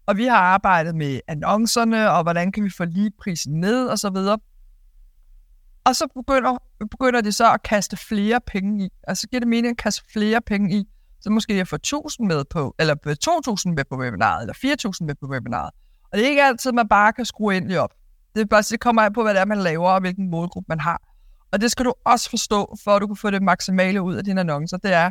Og 0.07 0.17
vi 0.17 0.25
har 0.25 0.37
arbejdet 0.37 0.95
med 0.95 1.21
annoncerne, 1.29 2.11
og 2.11 2.23
hvordan 2.23 2.53
kan 2.53 2.65
vi 2.65 2.71
få 2.77 2.85
leadprisen 2.85 3.61
ned 3.61 3.87
og 3.87 3.99
så 3.99 4.11
videre. 4.11 4.39
Og 5.85 5.97
så 5.97 6.07
begynder, 6.15 6.59
begynder 6.91 7.21
de 7.21 7.33
så 7.33 7.53
at 7.53 7.63
kaste 7.63 7.97
flere 7.97 8.41
penge 8.47 8.85
i. 8.85 8.89
Altså 9.09 9.29
giver 9.29 9.41
det 9.41 9.49
mening 9.49 9.71
at 9.71 9.77
kaste 9.77 10.03
flere 10.13 10.41
penge 10.41 10.77
i, 10.77 10.85
så 11.21 11.31
måske 11.31 11.57
jeg 11.57 11.69
får 11.69 11.77
1000 11.77 12.29
med 12.29 12.45
på, 12.45 12.75
eller 12.79 12.95
øh, 13.07 13.17
2000 13.17 13.75
med 13.75 13.85
på 13.85 13.97
webinaret, 13.97 14.43
eller 14.43 14.55
4000 14.55 15.07
med 15.07 15.15
på 15.15 15.27
webinaret. 15.27 15.71
Og 16.17 16.21
det 16.21 16.27
er 16.27 16.31
ikke 16.31 16.43
altid, 16.43 16.73
man 16.73 16.89
bare 16.89 17.13
kan 17.13 17.25
skrue 17.25 17.57
endelig 17.57 17.81
op. 17.81 17.95
Det, 18.35 18.41
er 18.41 18.45
bare, 18.45 18.63
det 18.63 18.81
kommer 18.81 19.03
an 19.03 19.13
på, 19.13 19.23
hvad 19.23 19.35
det 19.35 19.41
er, 19.41 19.45
man 19.45 19.59
laver, 19.59 19.91
og 19.91 20.01
hvilken 20.01 20.31
målgruppe 20.31 20.67
man 20.69 20.81
har. 20.81 21.03
Og 21.53 21.61
det 21.61 21.71
skal 21.71 21.85
du 21.85 21.95
også 22.05 22.31
forstå, 22.31 22.77
for 22.85 22.97
at 22.97 23.03
du 23.03 23.07
kan 23.07 23.17
få 23.17 23.31
det 23.31 23.43
maksimale 23.43 24.03
ud 24.03 24.15
af 24.15 24.25
dine 24.25 24.41
annoncer. 24.41 24.77
Det 24.77 24.93
er, 24.93 25.11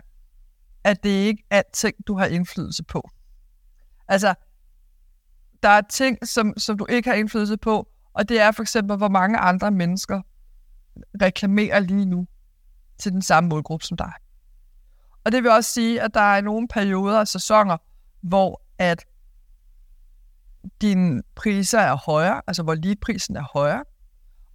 at 0.83 1.03
det 1.03 1.09
ikke 1.09 1.43
er 1.49 1.57
alting, 1.57 1.95
du 2.07 2.17
har 2.17 2.25
indflydelse 2.25 2.83
på. 2.83 3.09
Altså, 4.07 4.33
der 5.63 5.69
er 5.69 5.81
ting, 5.81 6.27
som, 6.27 6.53
som 6.57 6.77
du 6.77 6.85
ikke 6.89 7.09
har 7.09 7.15
indflydelse 7.15 7.57
på, 7.57 7.87
og 8.13 8.29
det 8.29 8.41
er 8.41 8.51
for 8.51 8.61
eksempel, 8.61 8.97
hvor 8.97 9.09
mange 9.09 9.37
andre 9.37 9.71
mennesker 9.71 10.21
reklamerer 11.21 11.79
lige 11.79 12.05
nu 12.05 12.27
til 12.97 13.11
den 13.11 13.21
samme 13.21 13.49
målgruppe 13.49 13.85
som 13.85 13.97
dig. 13.97 14.13
Og 15.25 15.31
det 15.31 15.43
vil 15.43 15.51
også 15.51 15.71
sige, 15.71 16.01
at 16.01 16.13
der 16.13 16.35
er 16.35 16.41
nogle 16.41 16.67
perioder 16.67 17.19
og 17.19 17.27
sæsoner, 17.27 17.77
hvor 18.21 18.61
at 18.77 19.05
dine 20.81 21.21
priser 21.35 21.79
er 21.79 21.95
højere, 21.95 22.41
altså 22.47 22.63
hvor 22.63 22.75
leadprisen 22.75 23.35
er 23.35 23.43
højere. 23.53 23.83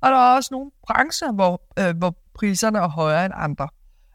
Og 0.00 0.10
der 0.10 0.16
er 0.16 0.36
også 0.36 0.48
nogle 0.52 0.70
brancher, 0.86 1.32
hvor, 1.32 1.62
øh, 1.78 1.96
hvor 1.96 2.16
priserne 2.34 2.78
er 2.78 2.88
højere 2.88 3.24
end 3.24 3.34
andre. 3.36 3.68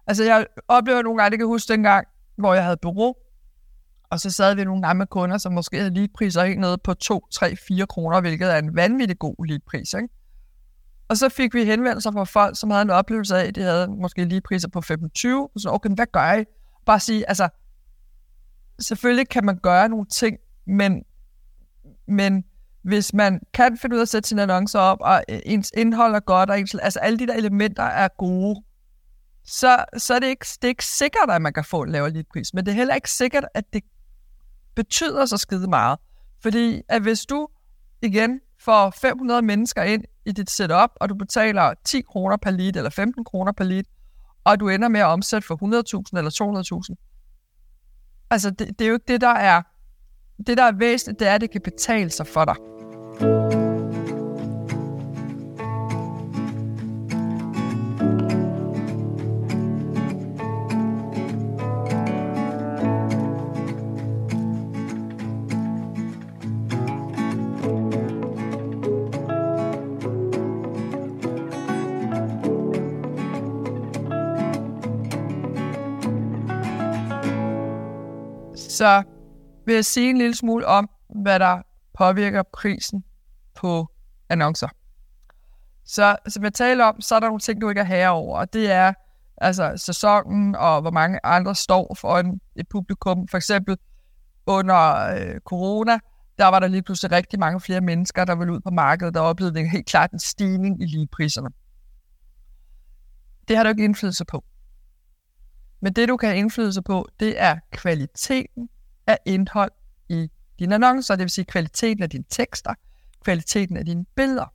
Altså 0.07 0.23
jeg 0.23 0.45
oplever 0.67 1.01
nogle 1.01 1.21
gange, 1.21 1.31
jeg 1.31 1.39
kan 1.39 1.47
huske 1.47 1.73
dengang, 1.73 2.07
hvor 2.37 2.53
jeg 2.53 2.63
havde 2.63 2.77
bureau, 2.81 3.13
og 4.09 4.19
så 4.19 4.29
sad 4.29 4.55
vi 4.55 4.63
nogle 4.63 4.81
gange 4.81 4.97
med 4.97 5.07
kunder, 5.07 5.37
som 5.37 5.53
måske 5.53 5.77
havde 5.77 5.93
leadpriser 5.93 6.45
helt 6.45 6.59
nede 6.59 6.77
på 6.77 6.93
2, 6.93 7.27
3, 7.31 7.55
4 7.67 7.87
kroner, 7.87 8.21
hvilket 8.21 8.53
er 8.53 8.57
en 8.57 8.75
vanvittig 8.75 9.19
god 9.19 9.45
leadpris. 9.45 9.93
Ikke? 9.93 10.09
Og 11.09 11.17
så 11.17 11.29
fik 11.29 11.53
vi 11.53 11.65
henvendelser 11.65 12.11
fra 12.11 12.23
folk, 12.23 12.59
som 12.59 12.69
havde 12.69 12.81
en 12.81 12.89
oplevelse 12.89 13.37
af, 13.37 13.47
at 13.47 13.55
de 13.55 13.61
havde 13.61 13.87
måske 13.87 14.25
leadpriser 14.25 14.69
på 14.69 14.81
25. 14.81 15.49
Og 15.55 15.59
så 15.59 15.69
okay, 15.69 15.89
hvad 15.95 16.05
gør 16.11 16.33
I? 16.33 16.43
Bare 16.85 16.99
sige, 16.99 17.29
altså, 17.29 17.49
selvfølgelig 18.79 19.29
kan 19.29 19.45
man 19.45 19.57
gøre 19.57 19.89
nogle 19.89 20.05
ting, 20.05 20.37
men 20.67 21.03
men 22.07 22.43
hvis 22.81 23.13
man 23.13 23.41
kan 23.53 23.77
finde 23.77 23.95
ud 23.95 23.99
af 23.99 24.01
at 24.01 24.09
sætte 24.09 24.29
sine 24.29 24.41
annoncer 24.41 24.79
op, 24.79 24.97
og 25.01 25.23
ens 25.27 25.71
indhold 25.77 26.15
er 26.15 26.19
godt, 26.19 26.49
og 26.49 26.59
ens, 26.59 26.75
altså 26.75 26.99
alle 26.99 27.19
de 27.19 27.27
der 27.27 27.33
elementer 27.33 27.83
er 27.83 28.07
gode, 28.17 28.63
så, 29.45 29.85
så 29.97 30.13
er 30.13 30.19
det 30.19 30.27
ikke, 30.27 30.45
det 30.61 30.63
er 30.63 30.67
ikke 30.67 30.85
sikkert, 30.85 31.29
at 31.29 31.41
man 31.41 31.53
kan 31.53 31.63
få 31.63 31.81
en 31.81 31.89
lavere 31.89 32.09
leadpris. 32.09 32.53
Men 32.53 32.65
det 32.65 32.71
er 32.71 32.75
heller 32.75 32.95
ikke 32.95 33.11
sikkert, 33.11 33.45
at 33.53 33.73
det 33.73 33.83
betyder 34.75 35.25
så 35.25 35.37
skide 35.37 35.67
meget. 35.67 35.99
Fordi 36.41 36.81
at 36.89 37.01
hvis 37.01 37.25
du 37.25 37.47
igen 38.01 38.39
får 38.59 38.89
500 38.89 39.41
mennesker 39.41 39.83
ind 39.83 40.03
i 40.25 40.31
dit 40.31 40.49
setup, 40.49 40.89
og 40.95 41.09
du 41.09 41.15
betaler 41.15 41.73
10 41.85 42.01
kroner 42.01 42.37
per 42.37 42.51
lead, 42.51 42.75
eller 42.75 42.89
15 42.89 43.23
kroner 43.23 43.51
per 43.51 43.63
lead, 43.63 43.83
og 44.43 44.59
du 44.59 44.69
ender 44.69 44.87
med 44.87 44.99
at 44.99 45.05
omsætte 45.05 45.47
for 45.47 45.55
100.000 45.55 46.17
eller 46.17 46.89
200.000, 46.89 48.27
altså 48.29 48.49
det, 48.49 48.79
det 48.79 48.85
er 48.85 48.89
jo 48.89 48.93
ikke 48.93 49.07
det, 49.07 49.21
der 49.21 49.27
er 49.27 49.61
det, 50.37 50.57
der 50.57 50.63
er 50.63 50.71
væsentligt, 50.71 51.19
det 51.19 51.27
er, 51.27 51.35
at 51.35 51.41
det 51.41 51.51
kan 51.51 51.61
betale 51.61 52.09
sig 52.09 52.27
for 52.27 52.45
dig. 52.45 52.55
Så 78.55 79.03
vil 79.65 79.75
jeg 79.75 79.85
sige 79.85 80.09
en 80.09 80.17
lille 80.17 80.35
smule 80.35 80.67
om, 80.67 80.89
hvad 81.21 81.39
der 81.39 81.61
påvirker 81.97 82.43
prisen 82.53 83.03
på 83.55 83.87
annoncer. 84.29 84.67
Så 85.85 86.15
som 86.27 86.43
jeg 86.43 86.53
taler 86.53 86.85
om, 86.85 87.01
så 87.01 87.15
er 87.15 87.19
der 87.19 87.27
nogle 87.27 87.39
ting, 87.39 87.61
du 87.61 87.69
ikke 87.69 87.81
er 87.81 87.85
herre 87.85 88.09
over, 88.09 88.39
og 88.39 88.53
det 88.53 88.71
er 88.71 88.93
altså 89.37 89.73
sæsonen 89.77 90.55
og 90.55 90.81
hvor 90.81 90.91
mange 90.91 91.19
andre 91.23 91.55
står 91.55 91.95
for 91.99 92.19
en, 92.19 92.41
et 92.55 92.67
publikum. 92.69 93.27
For 93.27 93.37
eksempel 93.37 93.77
under 94.45 95.09
øh, 95.15 95.39
corona, 95.39 95.99
der 96.37 96.45
var 96.45 96.59
der 96.59 96.67
lige 96.67 96.83
pludselig 96.83 97.11
rigtig 97.11 97.39
mange 97.39 97.61
flere 97.61 97.81
mennesker, 97.81 98.25
der 98.25 98.35
ville 98.35 98.53
ud 98.53 98.59
på 98.59 98.69
markedet, 98.69 99.13
der 99.13 99.19
oplevede 99.19 99.59
en 99.59 99.69
helt 99.69 99.85
klart 99.85 100.11
en 100.11 100.19
stigning 100.19 100.81
i 100.81 100.85
ligepriserne. 100.85 101.49
Det 103.47 103.57
har 103.57 103.63
du 103.63 103.69
ikke 103.69 103.83
indflydelse 103.83 104.25
på. 104.25 104.43
Men 105.79 105.93
det, 105.93 106.09
du 106.09 106.17
kan 106.17 106.29
have 106.29 106.39
indflydelse 106.39 106.81
på, 106.81 107.07
det 107.19 107.41
er 107.41 107.59
kvaliteten 107.71 108.69
af 109.07 109.17
indhold 109.25 109.71
i 110.09 110.29
dine 110.59 110.75
annoncer, 110.75 111.15
det 111.15 111.23
vil 111.23 111.29
sige 111.29 111.45
kvaliteten 111.45 112.03
af 112.03 112.09
dine 112.09 112.23
tekster, 112.29 112.73
kvaliteten 113.23 113.77
af 113.77 113.85
dine 113.85 114.05
billeder. 114.15 114.53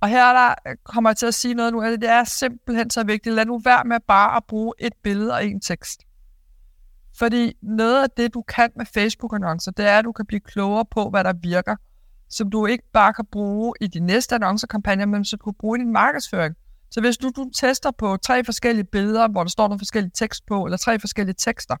Og 0.00 0.08
her 0.08 0.32
der 0.32 0.54
øh, 0.66 0.76
kommer 0.84 1.10
jeg 1.10 1.16
til 1.16 1.26
at 1.26 1.34
sige 1.34 1.54
noget 1.54 1.72
nu, 1.72 1.80
at 1.80 2.00
det 2.00 2.08
er 2.08 2.24
simpelthen 2.24 2.90
så 2.90 3.04
vigtigt. 3.04 3.34
Lad 3.34 3.46
nu 3.46 3.58
være 3.58 3.84
med 3.84 4.00
bare 4.08 4.36
at 4.36 4.44
bruge 4.48 4.74
et 4.78 4.92
billede 5.02 5.32
og 5.32 5.46
en 5.46 5.60
tekst. 5.60 6.00
Fordi 7.18 7.52
noget 7.62 8.02
af 8.02 8.10
det, 8.16 8.34
du 8.34 8.42
kan 8.42 8.70
med 8.76 8.86
Facebook-annoncer, 8.86 9.70
det 9.70 9.86
er, 9.86 9.98
at 9.98 10.04
du 10.04 10.12
kan 10.12 10.26
blive 10.26 10.40
klogere 10.40 10.84
på, 10.90 11.10
hvad 11.10 11.24
der 11.24 11.32
virker, 11.32 11.76
som 12.28 12.50
du 12.50 12.66
ikke 12.66 12.84
bare 12.92 13.12
kan 13.12 13.26
bruge 13.32 13.74
i 13.80 13.86
de 13.86 14.00
næste 14.00 14.34
annoncerkampagner, 14.34 15.06
men 15.06 15.24
som 15.24 15.38
du 15.38 15.44
kan 15.44 15.54
bruge 15.58 15.78
i 15.78 15.80
din 15.82 15.92
markedsføring. 15.92 16.54
Så 16.90 17.00
hvis 17.00 17.16
du, 17.16 17.30
du 17.36 17.50
tester 17.50 17.90
på 17.90 18.16
tre 18.16 18.44
forskellige 18.44 18.84
billeder, 18.84 19.28
hvor 19.28 19.42
der 19.42 19.50
står 19.50 19.68
nogle 19.68 19.78
forskellige 19.78 20.12
tekst 20.14 20.46
på, 20.46 20.64
eller 20.64 20.76
tre 20.76 20.98
forskellige 20.98 21.36
tekster, 21.38 21.76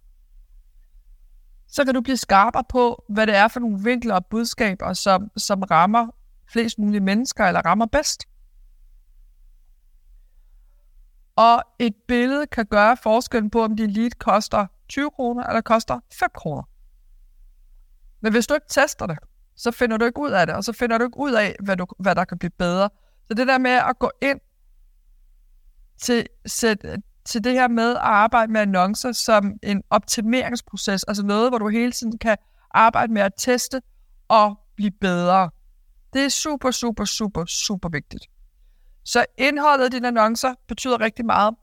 så 1.74 1.84
kan 1.84 1.94
du 1.94 2.00
blive 2.00 2.16
skarpere 2.16 2.64
på, 2.68 3.04
hvad 3.08 3.26
det 3.26 3.34
er 3.34 3.48
for 3.48 3.60
nogle 3.60 3.84
vinkler 3.84 4.14
og 4.14 4.26
budskaber, 4.26 4.92
som, 4.92 5.30
som 5.36 5.62
rammer 5.62 6.06
flest 6.52 6.78
mulige 6.78 7.00
mennesker, 7.00 7.44
eller 7.44 7.60
rammer 7.60 7.86
bedst. 7.86 8.24
Og 11.36 11.62
et 11.78 11.94
billede 12.08 12.46
kan 12.46 12.66
gøre 12.66 12.96
forskellen 12.96 13.50
på, 13.50 13.64
om 13.64 13.76
din 13.76 13.90
lead 13.90 14.10
koster 14.10 14.66
20 14.88 15.10
kroner, 15.10 15.46
eller 15.46 15.60
koster 15.60 16.00
5 16.12 16.28
kroner. 16.34 16.62
Men 18.20 18.32
hvis 18.32 18.46
du 18.46 18.54
ikke 18.54 18.68
tester 18.68 19.06
det, 19.06 19.18
så 19.56 19.70
finder 19.70 19.96
du 19.96 20.04
ikke 20.04 20.20
ud 20.20 20.30
af 20.30 20.46
det, 20.46 20.56
og 20.56 20.64
så 20.64 20.72
finder 20.72 20.98
du 20.98 21.04
ikke 21.04 21.18
ud 21.18 21.32
af, 21.32 21.56
hvad, 21.60 21.76
du, 21.76 21.86
hvad 21.98 22.14
der 22.14 22.24
kan 22.24 22.38
blive 22.38 22.50
bedre. 22.50 22.90
Så 23.28 23.34
det 23.34 23.46
der 23.46 23.58
med 23.58 23.70
at 23.70 23.98
gå 23.98 24.10
ind 24.22 24.40
til, 25.98 26.26
sæt, 26.46 26.86
til 27.24 27.44
det 27.44 27.52
her 27.52 27.68
med 27.68 27.90
at 27.90 28.00
arbejde 28.00 28.52
med 28.52 28.60
annoncer 28.60 29.12
som 29.12 29.52
en 29.62 29.82
optimeringsproces, 29.90 31.04
altså 31.04 31.22
noget, 31.22 31.50
hvor 31.50 31.58
du 31.58 31.68
hele 31.68 31.92
tiden 31.92 32.18
kan 32.18 32.36
arbejde 32.70 33.12
med 33.12 33.22
at 33.22 33.32
teste 33.38 33.82
og 34.28 34.58
blive 34.76 34.90
bedre. 34.90 35.50
Det 36.12 36.24
er 36.24 36.28
super, 36.28 36.70
super, 36.70 37.04
super, 37.04 37.44
super 37.44 37.88
vigtigt. 37.88 38.26
Så 39.04 39.24
indholdet 39.38 39.84
af 39.84 39.90
dine 39.90 40.08
annoncer 40.08 40.54
betyder 40.68 41.00
rigtig 41.00 41.26
meget. 41.26 41.54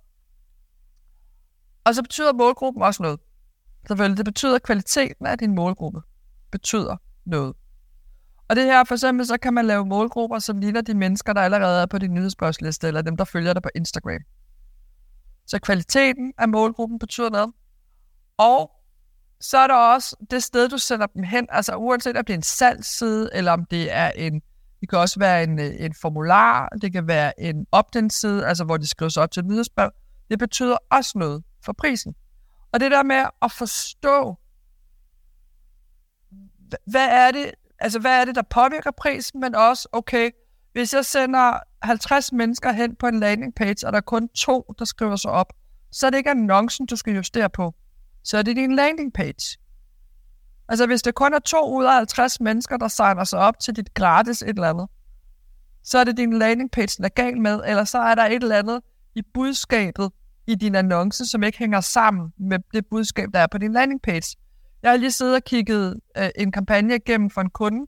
Og 1.83 1.95
så 1.95 2.01
betyder 2.01 2.33
målgruppen 2.33 2.83
også 2.83 3.03
noget. 3.03 3.19
Selvfølgelig, 3.87 4.17
det 4.17 4.25
betyder, 4.25 4.55
at 4.55 4.63
kvaliteten 4.63 5.25
af 5.25 5.37
din 5.37 5.55
målgruppe 5.55 6.01
betyder 6.51 6.97
noget. 7.25 7.55
Og 8.47 8.55
det 8.55 8.63
her, 8.63 8.83
for 8.83 8.95
eksempel, 8.95 9.25
så 9.25 9.37
kan 9.37 9.53
man 9.53 9.65
lave 9.65 9.85
målgrupper, 9.85 10.39
som 10.39 10.57
ligner 10.57 10.81
de 10.81 10.93
mennesker, 10.93 11.33
der 11.33 11.41
allerede 11.41 11.81
er 11.81 11.85
på 11.85 11.97
din 11.97 12.13
nyhedsbrevsliste, 12.13 12.87
eller 12.87 13.01
dem, 13.01 13.17
der 13.17 13.23
følger 13.23 13.53
dig 13.53 13.61
på 13.61 13.69
Instagram. 13.75 14.21
Så 15.51 15.59
kvaliteten 15.59 16.33
af 16.37 16.49
målgruppen 16.49 16.99
betyder 16.99 17.29
noget. 17.29 17.53
Og 18.37 18.71
så 19.41 19.57
er 19.57 19.67
der 19.67 19.75
også 19.75 20.15
det 20.31 20.43
sted, 20.43 20.69
du 20.69 20.77
sender 20.77 21.05
dem 21.07 21.23
hen. 21.23 21.47
Altså 21.49 21.75
uanset 21.75 22.17
om 22.17 22.25
det 22.25 22.33
er 22.33 22.37
en 22.37 22.43
salgsside, 22.43 23.29
eller 23.33 23.51
om 23.51 23.65
det 23.65 23.91
er 23.91 24.09
en, 24.09 24.41
det 24.81 24.89
kan 24.89 24.99
også 24.99 25.19
være 25.19 25.43
en, 25.43 25.59
øh, 25.59 25.73
en 25.79 25.93
formular, 26.01 26.69
det 26.81 26.93
kan 26.93 27.07
være 27.07 27.39
en 27.39 27.65
opt-in-side, 27.71 28.47
altså 28.47 28.63
hvor 28.63 28.77
de 28.77 28.87
skriver 28.87 29.09
sig 29.09 29.23
op 29.23 29.31
til 29.31 29.45
nyhedsbrev. 29.45 29.91
Det 30.29 30.39
betyder 30.39 30.77
også 30.91 31.11
noget 31.15 31.43
for 31.65 31.73
prisen. 31.73 32.15
Og 32.73 32.79
det 32.79 32.91
der 32.91 33.03
med 33.03 33.25
at 33.41 33.51
forstå, 33.51 34.35
hvad 36.85 37.07
er 37.07 37.31
det, 37.31 37.51
altså 37.79 37.99
hvad 37.99 38.21
er 38.21 38.25
det, 38.25 38.35
der 38.35 38.43
påvirker 38.49 38.91
prisen, 38.91 39.39
men 39.39 39.55
også, 39.55 39.87
okay, 39.91 40.31
hvis 40.73 40.93
jeg 40.93 41.05
sender 41.05 41.59
50 41.83 42.31
mennesker 42.31 42.71
hen 42.71 42.95
på 42.95 43.07
en 43.07 43.19
landing 43.19 43.55
page, 43.55 43.87
og 43.87 43.93
der 43.93 43.97
er 43.97 44.01
kun 44.01 44.29
to, 44.29 44.73
der 44.79 44.85
skriver 44.85 45.15
sig 45.15 45.31
op, 45.31 45.53
så 45.91 46.05
er 46.05 46.09
det 46.09 46.17
ikke 46.17 46.29
annoncen, 46.29 46.85
du 46.85 46.95
skal 46.95 47.15
justere 47.15 47.49
på. 47.49 47.73
Så 48.23 48.37
er 48.37 48.41
det 48.41 48.55
din 48.55 48.75
landing 48.75 49.13
page. 49.13 49.57
Altså 50.69 50.85
hvis 50.85 51.01
det 51.01 51.15
kun 51.15 51.33
er 51.33 51.39
to 51.39 51.77
ud 51.77 51.85
af 51.85 51.93
50 51.93 52.39
mennesker, 52.39 52.77
der 52.77 52.87
signer 52.87 53.23
sig 53.23 53.39
op 53.39 53.59
til 53.59 53.75
dit 53.75 53.93
gratis 53.93 54.41
et 54.41 54.49
eller 54.49 54.69
andet, 54.69 54.87
så 55.83 55.97
er 55.97 56.03
det 56.03 56.17
din 56.17 56.33
landing 56.33 56.71
page, 56.71 56.97
der 56.97 57.05
er 57.05 57.09
gal 57.09 57.37
med, 57.37 57.61
eller 57.65 57.83
så 57.83 57.97
er 57.97 58.15
der 58.15 58.23
et 58.23 58.43
eller 58.43 58.57
andet 58.57 58.81
i 59.15 59.21
budskabet 59.33 60.11
i 60.47 60.55
din 60.55 60.75
annonce, 60.75 61.25
som 61.25 61.43
ikke 61.43 61.57
hænger 61.57 61.81
sammen 61.81 62.33
med 62.37 62.59
det 62.73 62.85
budskab, 62.85 63.27
der 63.33 63.39
er 63.39 63.47
på 63.47 63.57
din 63.57 63.73
landing 63.73 64.01
page. 64.01 64.37
Jeg 64.83 64.91
har 64.91 64.97
lige 64.97 65.11
siddet 65.11 65.35
og 65.35 65.43
kigget 65.43 65.99
øh, 66.17 66.29
en 66.35 66.51
kampagne 66.51 66.95
igennem 66.95 67.29
for 67.29 67.41
en 67.41 67.49
kunde, 67.49 67.87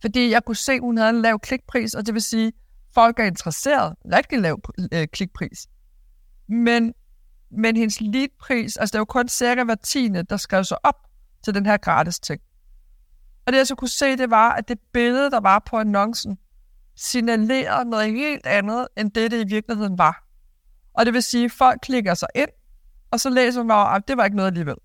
fordi 0.00 0.30
jeg 0.30 0.44
kunne 0.44 0.56
se, 0.56 0.72
at 0.72 0.80
hun 0.80 0.96
havde 0.96 1.10
en 1.10 1.22
lav 1.22 1.40
klikpris, 1.40 1.94
og 1.94 2.06
det 2.06 2.14
vil 2.14 2.22
sige, 2.22 2.46
at 2.46 2.54
folk 2.94 3.18
er 3.18 3.24
interesseret, 3.24 3.94
rigtig 4.12 4.38
lav 4.38 4.60
øh, 4.92 5.08
klikpris. 5.12 5.66
Men, 6.48 6.94
men 7.50 7.76
hendes 7.76 8.00
leadpris, 8.00 8.76
altså 8.76 8.92
det 8.92 8.98
var 8.98 9.04
kun 9.04 9.28
cirka 9.28 9.64
hver 9.64 9.74
tiende, 9.74 10.22
der 10.22 10.36
skrev 10.36 10.64
sig 10.64 10.86
op 10.86 10.96
til 11.44 11.54
den 11.54 11.66
her 11.66 11.76
gratis 11.76 12.20
ting. 12.20 12.40
Og 13.46 13.52
det 13.52 13.58
jeg 13.58 13.66
så 13.66 13.74
kunne 13.74 13.88
se, 13.88 14.16
det 14.16 14.30
var, 14.30 14.52
at 14.52 14.68
det 14.68 14.78
billede, 14.92 15.30
der 15.30 15.40
var 15.40 15.58
på 15.58 15.76
annoncen, 15.76 16.38
signalerede 16.96 17.90
noget 17.90 18.12
helt 18.12 18.46
andet, 18.46 18.88
end 18.96 19.10
det, 19.10 19.30
det 19.30 19.44
i 19.44 19.48
virkeligheden 19.48 19.98
var. 19.98 20.26
Og 20.94 21.06
det 21.06 21.14
vil 21.14 21.22
sige, 21.22 21.44
at 21.44 21.52
folk 21.52 21.80
klikker 21.82 22.14
sig 22.14 22.28
ind, 22.34 22.48
og 23.10 23.20
så 23.20 23.30
læser 23.30 23.62
man, 23.62 23.96
at 23.96 24.08
det 24.08 24.16
var 24.16 24.24
ikke 24.24 24.36
noget 24.36 24.46
alligevel. 24.46 24.76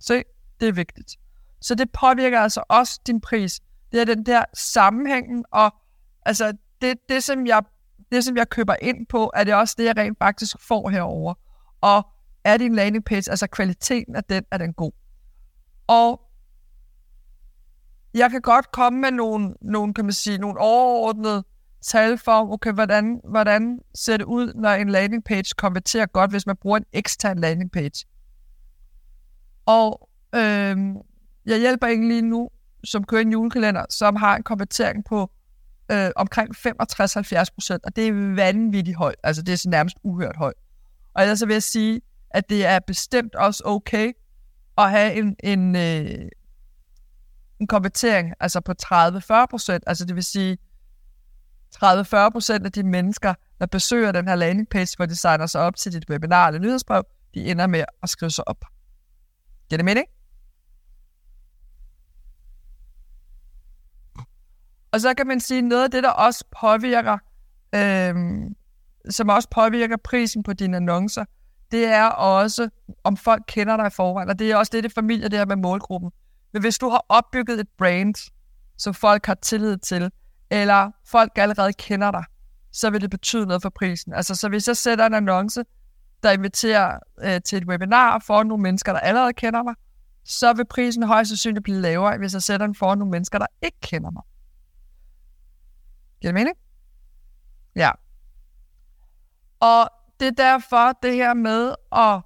Se, 0.00 0.22
det 0.60 0.68
er 0.68 0.72
vigtigt. 0.72 1.16
Så 1.60 1.74
det 1.74 1.92
påvirker 1.92 2.40
altså 2.40 2.62
også 2.68 3.00
din 3.06 3.20
pris. 3.20 3.60
Det 3.94 4.00
er 4.00 4.14
den 4.14 4.26
der 4.26 4.44
sammenhængen, 4.54 5.44
og 5.50 5.74
altså 6.26 6.52
det, 6.82 6.98
det, 7.08 7.22
som 7.24 7.46
jeg, 7.46 7.62
det, 8.12 8.24
som 8.24 8.36
jeg 8.36 8.48
køber 8.48 8.74
ind 8.82 9.06
på, 9.06 9.30
er 9.34 9.44
det 9.44 9.54
også 9.54 9.74
det, 9.78 9.84
jeg 9.84 9.96
rent 9.96 10.18
faktisk 10.18 10.56
får 10.60 10.88
herover. 10.88 11.34
Og 11.80 12.06
er 12.44 12.56
din 12.56 12.74
landing 12.74 13.04
page, 13.04 13.30
altså 13.30 13.46
kvaliteten 13.46 14.16
af 14.16 14.24
den, 14.24 14.44
er 14.50 14.58
den 14.58 14.72
god. 14.72 14.92
Og 15.86 16.20
jeg 18.14 18.30
kan 18.30 18.40
godt 18.40 18.72
komme 18.72 19.00
med 19.00 19.10
nogle, 19.10 19.54
nogle 19.62 19.94
kan 19.94 20.04
man 20.04 20.12
sige, 20.12 20.38
nogle 20.38 20.60
overordnede 20.60 21.44
tal 21.82 22.18
for, 22.18 22.52
okay, 22.52 22.72
hvordan, 22.72 23.20
hvordan 23.30 23.80
ser 23.94 24.16
det 24.16 24.24
ud, 24.24 24.52
når 24.54 24.70
en 24.70 24.88
landing 24.88 25.24
page 25.24 25.54
konverterer 25.56 26.06
godt, 26.06 26.30
hvis 26.30 26.46
man 26.46 26.56
bruger 26.56 26.76
en 26.76 26.84
ekstern 26.92 27.38
landing 27.38 27.72
page. 27.72 28.06
Og 29.66 30.08
øh, 30.34 30.76
jeg 31.46 31.58
hjælper 31.58 31.86
egentlig 31.86 32.08
lige 32.08 32.30
nu, 32.30 32.50
som 32.84 33.04
kører 33.04 33.20
en 33.20 33.32
julekalender, 33.32 33.84
som 33.90 34.16
har 34.16 34.36
en 34.36 34.42
konvertering 34.42 35.04
på 35.04 35.30
øh, 35.92 36.10
omkring 36.16 36.56
65-70 36.56 37.44
procent, 37.54 37.84
og 37.84 37.96
det 37.96 38.08
er 38.08 38.34
vanvittigt 38.34 38.96
højt. 38.96 39.16
Altså 39.22 39.42
det 39.42 39.52
er 39.52 39.56
så 39.56 39.68
nærmest 39.68 39.96
uhørt 40.02 40.36
højt. 40.36 40.56
Og 41.14 41.22
ellers 41.22 41.38
så 41.38 41.46
vil 41.46 41.54
jeg 41.54 41.62
sige, 41.62 42.00
at 42.30 42.50
det 42.50 42.66
er 42.66 42.78
bestemt 42.86 43.34
også 43.34 43.62
okay 43.66 44.12
at 44.78 44.90
have 44.90 45.14
en, 45.14 45.36
en, 45.44 45.76
øh, 45.76 46.28
en 47.60 47.66
konvertering 47.66 48.34
altså 48.40 48.60
på 48.60 48.72
30-40 48.82 49.46
procent. 49.50 49.84
Altså 49.86 50.04
det 50.04 50.14
vil 50.14 50.24
sige, 50.24 50.58
30-40 51.76 52.30
procent 52.30 52.66
af 52.66 52.72
de 52.72 52.82
mennesker, 52.82 53.34
der 53.60 53.66
besøger 53.66 54.12
den 54.12 54.28
her 54.28 54.34
landing 54.34 54.68
page, 54.68 54.96
hvor 54.96 55.06
de 55.06 55.16
signer 55.16 55.46
sig 55.46 55.60
op 55.60 55.76
til 55.76 55.92
dit 55.92 56.10
webinar 56.10 56.48
eller 56.48 56.60
nyhedsbrev, 56.60 57.02
de 57.34 57.50
ender 57.50 57.66
med 57.66 57.84
at 58.02 58.08
skrive 58.08 58.30
sig 58.30 58.48
op. 58.48 58.64
Giver 59.68 59.78
det 59.78 59.84
mening? 59.84 60.06
Og 64.94 65.00
så 65.00 65.14
kan 65.14 65.26
man 65.26 65.40
sige, 65.40 65.62
noget 65.62 65.84
af 65.84 65.90
det, 65.90 66.02
der 66.02 66.10
også 66.10 66.44
påvirker, 66.60 67.18
øh, 67.74 68.14
som 69.10 69.28
også 69.28 69.48
påvirker 69.50 69.96
prisen 69.96 70.42
på 70.42 70.52
dine 70.52 70.76
annoncer, 70.76 71.24
det 71.70 71.84
er 71.84 72.06
også, 72.06 72.68
om 73.04 73.16
folk 73.16 73.42
kender 73.48 73.76
dig 73.76 73.86
i 73.86 73.90
forvejen. 73.90 74.28
Og 74.28 74.38
det 74.38 74.50
er 74.50 74.56
også 74.56 74.70
det, 74.74 74.84
det 74.84 74.92
familie, 74.92 75.28
det 75.28 75.38
her 75.38 75.46
med 75.46 75.56
målgruppen. 75.56 76.10
Men 76.52 76.62
hvis 76.62 76.78
du 76.78 76.88
har 76.88 77.06
opbygget 77.08 77.60
et 77.60 77.68
brand, 77.78 78.14
som 78.78 78.94
folk 78.94 79.26
har 79.26 79.34
tillid 79.34 79.78
til, 79.78 80.10
eller 80.50 80.90
folk 81.06 81.32
allerede 81.36 81.72
kender 81.72 82.10
dig, 82.10 82.24
så 82.72 82.90
vil 82.90 83.00
det 83.00 83.10
betyde 83.10 83.46
noget 83.46 83.62
for 83.62 83.70
prisen. 83.70 84.12
Altså, 84.12 84.34
så 84.34 84.48
hvis 84.48 84.68
jeg 84.68 84.76
sætter 84.76 85.06
en 85.06 85.14
annonce, 85.14 85.64
der 86.22 86.30
inviterer 86.30 86.98
øh, 87.22 87.40
til 87.40 87.58
et 87.58 87.64
webinar 87.68 88.22
for 88.26 88.42
nogle 88.42 88.62
mennesker, 88.62 88.92
der 88.92 89.00
allerede 89.00 89.32
kender 89.32 89.62
mig, 89.62 89.74
så 90.24 90.52
vil 90.52 90.64
prisen 90.64 91.02
højst 91.02 91.28
sandsynligt 91.28 91.64
blive 91.64 91.80
lavere, 91.80 92.18
hvis 92.18 92.32
jeg 92.32 92.42
sætter 92.42 92.66
den 92.66 92.74
for 92.74 92.94
nogle 92.94 93.10
mennesker, 93.10 93.38
der 93.38 93.46
ikke 93.62 93.80
kender 93.80 94.10
mig. 94.10 94.22
Giver 96.20 96.32
det 96.32 96.34
mening? 96.34 96.56
Ja. 97.76 97.90
Og 99.60 99.90
det 100.20 100.28
er 100.28 100.32
derfor, 100.32 100.92
det 101.02 101.14
her 101.14 101.34
med 101.34 101.74
at 101.92 102.20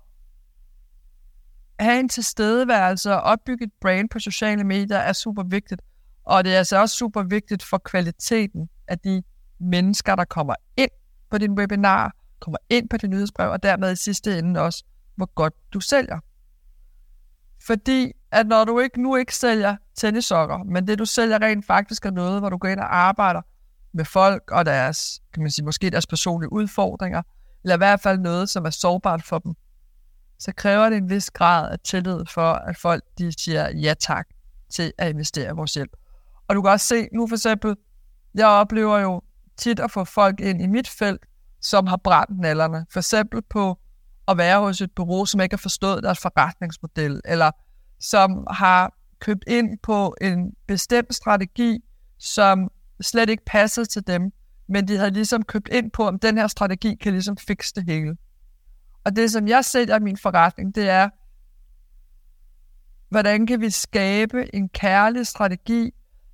have 1.86 2.00
en 2.00 2.08
tilstedeværelse 2.08 3.14
og 3.14 3.20
opbygge 3.20 3.64
et 3.64 3.72
brand 3.80 4.08
på 4.08 4.18
sociale 4.18 4.64
medier 4.64 4.96
er 4.96 5.12
super 5.12 5.42
vigtigt. 5.42 5.82
Og 6.24 6.44
det 6.44 6.54
er 6.54 6.58
altså 6.58 6.80
også 6.80 6.96
super 6.96 7.22
vigtigt 7.22 7.62
for 7.62 7.78
kvaliteten 7.78 8.68
af 8.88 8.98
de 8.98 9.22
mennesker, 9.58 10.16
der 10.16 10.24
kommer 10.24 10.54
ind 10.76 10.90
på 11.30 11.38
din 11.38 11.52
webinar, 11.52 12.12
kommer 12.40 12.58
ind 12.68 12.88
på 12.88 12.96
din 12.96 13.10
nyhedsbrev, 13.10 13.50
og 13.50 13.62
dermed 13.62 13.92
i 13.92 13.96
sidste 13.96 14.38
ende 14.38 14.60
også, 14.60 14.84
hvor 15.14 15.26
godt 15.26 15.54
du 15.72 15.80
sælger. 15.80 16.18
Fordi 17.66 18.12
at 18.30 18.46
når 18.46 18.64
du 18.64 18.78
ikke 18.80 19.02
nu 19.02 19.16
ikke 19.16 19.36
sælger 19.36 19.76
tennissokker, 19.94 20.58
men 20.64 20.86
det 20.86 20.98
du 20.98 21.04
sælger 21.04 21.42
rent 21.42 21.66
faktisk 21.66 22.06
er 22.06 22.10
noget, 22.10 22.40
hvor 22.40 22.50
du 22.50 22.56
går 22.56 22.68
ind 22.68 22.80
og 22.80 22.96
arbejder 22.96 23.42
med 23.92 24.04
folk 24.04 24.50
og 24.50 24.66
deres, 24.66 25.20
kan 25.34 25.42
man 25.42 25.50
sige, 25.50 25.64
måske 25.64 25.90
deres 25.90 26.06
personlige 26.06 26.52
udfordringer, 26.52 27.22
eller 27.64 27.74
i 27.74 27.78
hvert 27.78 28.00
fald 28.00 28.18
noget, 28.18 28.48
som 28.48 28.64
er 28.64 28.70
sårbart 28.70 29.22
for 29.22 29.38
dem, 29.38 29.54
så 30.38 30.52
kræver 30.56 30.90
det 30.90 30.96
en 30.96 31.10
vis 31.10 31.30
grad 31.30 31.70
af 31.70 31.78
tillid 31.80 32.24
for, 32.30 32.52
at 32.52 32.76
folk 32.76 33.02
de 33.18 33.32
siger 33.40 33.70
ja 33.70 33.94
tak 33.94 34.26
til 34.70 34.92
at 34.98 35.10
investere 35.10 35.50
i 35.50 35.54
vores 35.54 35.74
hjælp. 35.74 35.90
Og 36.48 36.54
du 36.54 36.62
kan 36.62 36.70
også 36.70 36.86
se, 36.86 37.08
nu 37.12 37.26
for 37.26 37.36
eksempel, 37.36 37.76
jeg 38.34 38.46
oplever 38.46 38.98
jo 38.98 39.22
tit 39.56 39.80
at 39.80 39.90
få 39.90 40.04
folk 40.04 40.40
ind 40.40 40.62
i 40.62 40.66
mit 40.66 40.88
felt, 40.88 41.26
som 41.60 41.86
har 41.86 41.96
brændt 41.96 42.40
nallerne. 42.40 42.86
For 42.90 43.00
eksempel 43.00 43.42
på 43.50 43.78
at 44.28 44.38
være 44.38 44.60
hos 44.60 44.80
et 44.80 44.92
bureau, 44.96 45.26
som 45.26 45.40
ikke 45.40 45.52
har 45.52 45.58
forstået 45.58 46.02
deres 46.02 46.18
forretningsmodel, 46.18 47.20
eller 47.24 47.50
som 48.00 48.46
har 48.50 48.92
købt 49.20 49.44
ind 49.46 49.78
på 49.82 50.14
en 50.20 50.52
bestemt 50.66 51.14
strategi, 51.14 51.78
som 52.18 52.70
slet 53.00 53.30
ikke 53.30 53.44
passede 53.46 53.86
til 53.86 54.06
dem, 54.06 54.32
men 54.68 54.88
de 54.88 54.96
havde 54.96 55.10
ligesom 55.10 55.42
købt 55.42 55.68
ind 55.72 55.90
på, 55.90 56.06
om 56.06 56.18
den 56.18 56.38
her 56.38 56.46
strategi 56.46 56.94
kan 56.94 57.12
ligesom 57.12 57.36
fikse 57.36 57.74
det 57.74 57.84
hele. 57.84 58.16
Og 59.04 59.16
det, 59.16 59.32
som 59.32 59.48
jeg 59.48 59.64
ser 59.64 59.94
af 59.94 60.00
min 60.00 60.16
forretning, 60.16 60.74
det 60.74 60.88
er, 60.88 61.08
hvordan 63.08 63.46
kan 63.46 63.60
vi 63.60 63.70
skabe 63.70 64.54
en 64.54 64.68
kærlig 64.68 65.26
strategi, 65.26 65.90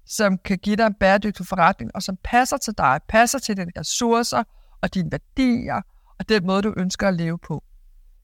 som 0.06 0.38
kan 0.38 0.58
give 0.58 0.76
dig 0.76 0.86
en 0.86 0.94
bæredygtig 0.94 1.46
forretning, 1.46 1.90
og 1.94 2.02
som 2.02 2.16
passer 2.24 2.56
til 2.56 2.74
dig, 2.78 3.00
passer 3.08 3.38
til 3.38 3.56
dine 3.56 3.72
ressourcer 3.78 4.42
og 4.80 4.94
dine 4.94 5.12
værdier, 5.12 5.80
og 6.18 6.28
den 6.28 6.46
måde, 6.46 6.62
du 6.62 6.74
ønsker 6.76 7.08
at 7.08 7.14
leve 7.14 7.38
på. 7.38 7.64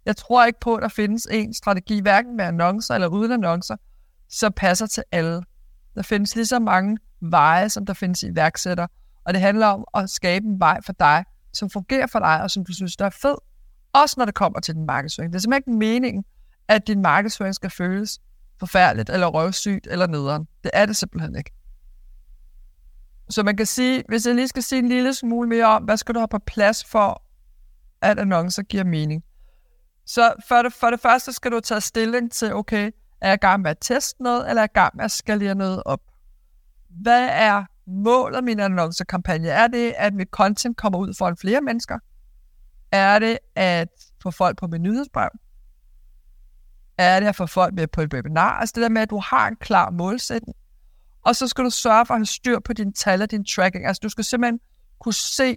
Jeg 0.06 0.16
tror 0.16 0.44
ikke 0.44 0.60
på, 0.60 0.74
at 0.74 0.82
der 0.82 0.88
findes 0.88 1.26
en 1.30 1.54
strategi, 1.54 2.00
hverken 2.00 2.36
med 2.36 2.44
annoncer 2.44 2.94
eller 2.94 3.08
uden 3.08 3.32
annoncer, 3.32 3.76
som 4.28 4.52
passer 4.52 4.86
til 4.86 5.02
alle. 5.12 5.42
Der 5.94 6.02
findes 6.02 6.36
lige 6.36 6.46
så 6.46 6.58
mange 6.58 6.98
veje, 7.20 7.68
som 7.68 7.86
der 7.86 7.92
findes 7.92 8.22
iværksætter, 8.22 8.86
og 9.24 9.34
det 9.34 9.42
handler 9.42 9.66
om 9.66 9.84
at 9.94 10.10
skabe 10.10 10.46
en 10.46 10.60
vej 10.60 10.80
for 10.86 10.92
dig, 10.92 11.24
som 11.52 11.70
fungerer 11.70 12.06
for 12.06 12.18
dig, 12.18 12.42
og 12.42 12.50
som 12.50 12.64
du 12.64 12.74
synes, 12.74 12.96
der 12.96 13.04
er 13.04 13.10
fed. 13.10 13.34
Også 13.92 14.14
når 14.18 14.24
det 14.24 14.34
kommer 14.34 14.60
til 14.60 14.74
din 14.74 14.86
markedsføring. 14.86 15.32
Det 15.32 15.38
er 15.38 15.40
simpelthen 15.40 15.72
ikke 15.72 15.78
meningen, 15.78 16.24
at 16.68 16.86
din 16.86 17.02
markedsføring 17.02 17.54
skal 17.54 17.70
føles 17.70 18.20
forfærdeligt, 18.58 19.10
eller 19.10 19.26
røvsygt, 19.26 19.86
eller 19.90 20.06
nederen. 20.06 20.48
Det 20.62 20.70
er 20.74 20.86
det 20.86 20.96
simpelthen 20.96 21.36
ikke. 21.36 21.50
Så 23.30 23.42
man 23.42 23.56
kan 23.56 23.66
sige, 23.66 24.04
hvis 24.08 24.26
jeg 24.26 24.34
lige 24.34 24.48
skal 24.48 24.62
sige 24.62 24.78
en 24.78 24.88
lille 24.88 25.14
smule 25.14 25.48
mere 25.48 25.66
om, 25.66 25.82
hvad 25.82 25.96
skal 25.96 26.14
du 26.14 26.20
have 26.20 26.28
på 26.28 26.38
plads 26.38 26.84
for, 26.84 27.22
at 28.02 28.18
annoncer 28.18 28.62
giver 28.62 28.84
mening. 28.84 29.24
Så 30.06 30.32
for 30.48 30.62
det, 30.62 30.72
for 30.72 30.90
det 30.90 31.00
første 31.00 31.32
skal 31.32 31.50
du 31.50 31.60
tage 31.60 31.80
stilling 31.80 32.32
til, 32.32 32.54
okay, 32.54 32.90
er 33.20 33.28
jeg 33.28 33.34
i 33.34 33.46
gang 33.46 33.62
med 33.62 33.70
at 33.70 33.78
teste 33.80 34.22
noget, 34.22 34.48
eller 34.48 34.62
er 34.62 34.62
jeg 34.62 34.70
i 34.74 34.78
gang 34.78 34.96
med 34.96 35.04
at 35.04 35.10
skalere 35.10 35.54
noget 35.54 35.82
op? 35.84 36.00
Hvad 36.88 37.28
er 37.32 37.64
målet 37.86 38.36
af 38.36 38.42
min 38.42 38.60
annoncekampagne? 38.60 39.48
Er 39.48 39.66
det, 39.66 39.94
at 39.96 40.14
mit 40.14 40.28
content 40.28 40.76
kommer 40.76 40.98
ud 40.98 41.14
for 41.18 41.34
flere 41.40 41.60
mennesker? 41.60 41.98
Er 42.92 43.18
det 43.18 43.38
at 43.54 43.88
få 44.22 44.30
folk 44.30 44.58
på 44.58 44.66
min 44.66 44.82
nyhedsbrev? 44.82 45.30
Er 46.98 47.20
det 47.20 47.26
at 47.26 47.36
få 47.36 47.46
folk 47.46 47.74
med 47.74 47.86
på 47.86 48.00
et 48.00 48.14
webinar? 48.14 48.50
Altså 48.50 48.72
det 48.74 48.82
der 48.82 48.88
med, 48.88 49.02
at 49.02 49.10
du 49.10 49.18
har 49.18 49.48
en 49.48 49.56
klar 49.56 49.90
målsætning. 49.90 50.56
Og 51.22 51.36
så 51.36 51.48
skal 51.48 51.64
du 51.64 51.70
sørge 51.70 52.06
for 52.06 52.14
at 52.14 52.20
have 52.20 52.26
styr 52.26 52.58
på 52.58 52.72
dine 52.72 52.92
tal 52.92 53.22
og 53.22 53.30
din 53.30 53.44
tracking. 53.44 53.86
Altså 53.86 54.00
du 54.02 54.08
skal 54.08 54.24
simpelthen 54.24 54.60
kunne 54.98 55.14
se, 55.14 55.56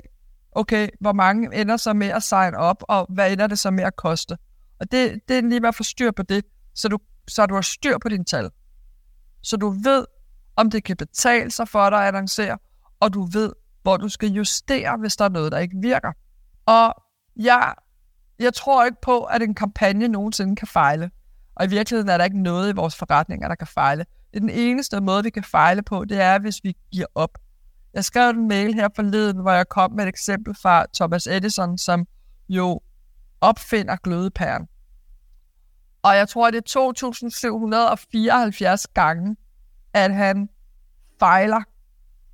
okay, 0.52 0.88
hvor 1.00 1.14
mange 1.14 1.56
ender 1.62 1.78
så 1.78 1.94
med 1.94 2.08
at 2.08 2.24
sign 2.24 2.56
op, 2.56 2.84
og 2.88 3.08
hvad 3.10 3.32
ender 3.32 3.48
det 3.48 3.60
så 3.60 3.72
med 3.72 3.84
at 3.84 3.96
koste. 3.96 4.38
Og 4.80 4.92
det, 4.92 5.22
det 5.28 5.38
er 5.38 5.42
lige 5.42 5.60
med 5.60 5.70
at 5.70 5.76
få 5.76 5.84
styr 5.84 6.12
på 6.12 6.24
det, 6.24 6.46
så 6.76 6.88
du, 6.88 6.98
så 7.28 7.46
du 7.46 7.54
har 7.54 7.62
styr 7.62 7.98
på 7.98 8.10
dine 8.10 8.26
tal. 8.26 8.50
Så 9.42 9.58
du 9.58 9.70
ved, 9.70 10.06
om 10.56 10.72
det 10.72 10.84
kan 10.84 10.98
betale 10.98 11.52
sig 11.52 11.68
for 11.68 11.90
dig 11.90 12.02
at 12.02 12.08
annoncere, 12.08 12.58
og 13.00 13.14
du 13.14 13.28
ved, 13.34 13.54
hvor 13.82 13.98
du 13.98 14.10
skal 14.10 14.30
justere, 14.30 14.98
hvis 14.98 15.16
der 15.16 15.26
er 15.26 15.30
noget, 15.30 15.52
der 15.52 15.60
ikke 15.60 15.78
virker. 15.82 16.12
Og 16.66 16.94
jeg, 17.36 17.74
jeg 18.40 18.54
tror 18.54 18.86
ikke 18.86 18.98
på, 19.02 19.24
at 19.24 19.42
en 19.42 19.56
kampagne 19.56 20.08
nogensinde 20.08 20.56
kan 20.56 20.68
fejle. 20.68 21.12
Og 21.56 21.66
i 21.66 21.70
virkeligheden 21.70 22.10
er 22.10 22.18
der 22.18 22.26
ikke 22.26 22.42
noget 22.42 22.70
i 22.70 22.76
vores 22.76 22.96
forretninger, 22.96 23.48
der 23.48 23.56
kan 23.56 23.68
fejle. 23.68 24.06
Det 24.32 24.38
er 24.38 24.40
den 24.40 24.50
eneste 24.50 25.02
måde, 25.02 25.24
vi 25.24 25.30
kan 25.30 25.44
fejle 25.44 25.82
på, 25.82 26.06
det 26.06 26.22
er, 26.22 26.40
hvis 26.40 26.60
vi 26.64 26.78
giver 26.92 27.06
op. 27.16 27.38
Jeg 27.94 28.06
skrev 28.06 28.30
en 28.30 28.48
mail 28.48 28.74
her 28.74 28.90
forleden, 28.96 29.42
hvor 29.42 29.52
jeg 29.52 29.70
kom 29.70 29.92
med 29.92 30.04
et 30.04 30.10
eksempel 30.10 30.56
fra 30.62 30.86
Thomas 30.96 31.28
Edison, 31.28 31.78
som 31.78 32.06
jo 32.50 32.82
opfinder 33.42 33.96
glødepæren. 33.96 34.68
Og 36.04 36.16
jeg 36.16 36.30
tror, 36.30 36.52
det 36.52 36.58
er 36.58 36.80
2.774 38.78 38.86
gange, 38.94 39.38
at 39.94 40.16
han 40.16 40.50
fejler, 41.20 41.64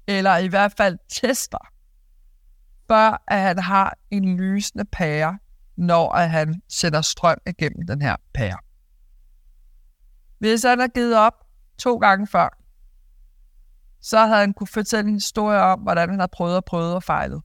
eller 0.07 0.37
i 0.37 0.47
hvert 0.47 0.73
fald 0.77 0.97
tester, 1.09 1.73
før 2.87 3.23
at 3.27 3.39
han 3.39 3.59
har 3.59 3.97
en 4.11 4.37
lysende 4.37 4.85
pære, 4.85 5.39
når 5.75 6.11
at 6.11 6.29
han 6.29 6.61
sender 6.69 7.01
strøm 7.01 7.37
igennem 7.47 7.87
den 7.87 8.01
her 8.01 8.15
pære. 8.33 8.57
Hvis 10.39 10.63
han 10.63 10.79
har 10.79 10.87
givet 10.87 11.17
op 11.17 11.33
to 11.77 11.97
gange 11.97 12.27
før, 12.27 12.49
så 14.01 14.19
havde 14.25 14.39
han 14.39 14.53
kunne 14.53 14.67
fortælle 14.67 15.07
en 15.07 15.15
historie 15.15 15.61
om, 15.61 15.79
hvordan 15.79 16.09
han 16.09 16.19
har 16.19 16.27
prøvet 16.27 16.55
og 16.55 16.65
prøvet 16.65 16.95
og 16.95 17.03
fejlet. 17.03 17.41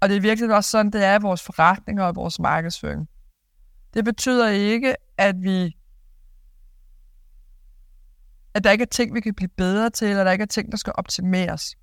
Og 0.00 0.08
det 0.08 0.16
er 0.16 0.20
virkelig 0.20 0.54
også 0.54 0.70
sådan, 0.70 0.92
det 0.92 1.04
er 1.04 1.18
i 1.18 1.22
vores 1.22 1.42
forretninger 1.42 2.04
og 2.04 2.16
vores 2.16 2.38
markedsføring. 2.38 3.08
Det 3.94 4.04
betyder 4.04 4.48
ikke, 4.48 4.94
at 5.18 5.42
vi 5.42 5.76
at 8.54 8.64
der 8.64 8.70
ikke 8.70 8.82
er 8.82 8.86
ting, 8.86 9.14
vi 9.14 9.20
kan 9.20 9.34
blive 9.34 9.48
bedre 9.48 9.90
til, 9.90 10.08
eller 10.08 10.24
der 10.24 10.30
ikke 10.30 10.42
er 10.42 10.46
ting, 10.46 10.70
der 10.70 10.78
skal 10.78 10.92
optimeres. 10.96 11.76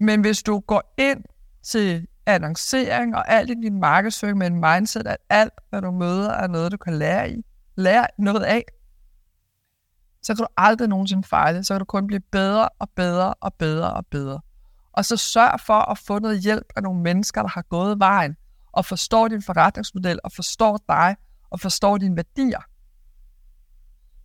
Men 0.00 0.20
hvis 0.20 0.42
du 0.42 0.60
går 0.60 0.94
ind 0.98 1.24
til 1.62 2.06
annoncering 2.26 3.16
og 3.16 3.30
alt 3.30 3.50
i 3.50 3.54
din 3.54 3.80
markedsføring 3.80 4.38
med 4.38 4.46
en 4.46 4.60
mindset, 4.60 5.06
at 5.06 5.16
alt, 5.28 5.52
hvad 5.70 5.82
du 5.82 5.90
møder, 5.90 6.30
er 6.30 6.46
noget, 6.46 6.72
du 6.72 6.76
kan 6.76 6.98
lære 6.98 7.30
i, 7.30 7.44
lære 7.76 8.06
noget 8.18 8.42
af, 8.42 8.64
så 10.22 10.34
kan 10.34 10.42
du 10.42 10.48
aldrig 10.56 10.88
nogensinde 10.88 11.22
fejle. 11.28 11.64
Så 11.64 11.74
kan 11.74 11.78
du 11.78 11.84
kun 11.84 12.06
blive 12.06 12.20
bedre 12.20 12.68
og 12.68 12.90
bedre 12.90 13.34
og 13.34 13.54
bedre 13.54 13.92
og 13.92 14.06
bedre. 14.06 14.40
Og 14.96 15.04
så 15.04 15.16
sørg 15.16 15.60
for 15.60 15.90
at 15.90 15.98
få 15.98 16.18
noget 16.18 16.40
hjælp 16.40 16.66
af 16.76 16.82
nogle 16.82 17.00
mennesker, 17.00 17.42
der 17.42 17.48
har 17.48 17.62
gået 17.62 17.98
vejen, 17.98 18.36
og 18.72 18.84
forstår 18.84 19.28
din 19.28 19.42
forretningsmodel, 19.42 20.20
og 20.24 20.32
forstår 20.32 20.78
dig, 20.88 21.16
og 21.50 21.60
forstår 21.60 21.98
dine 21.98 22.16
værdier. 22.16 22.60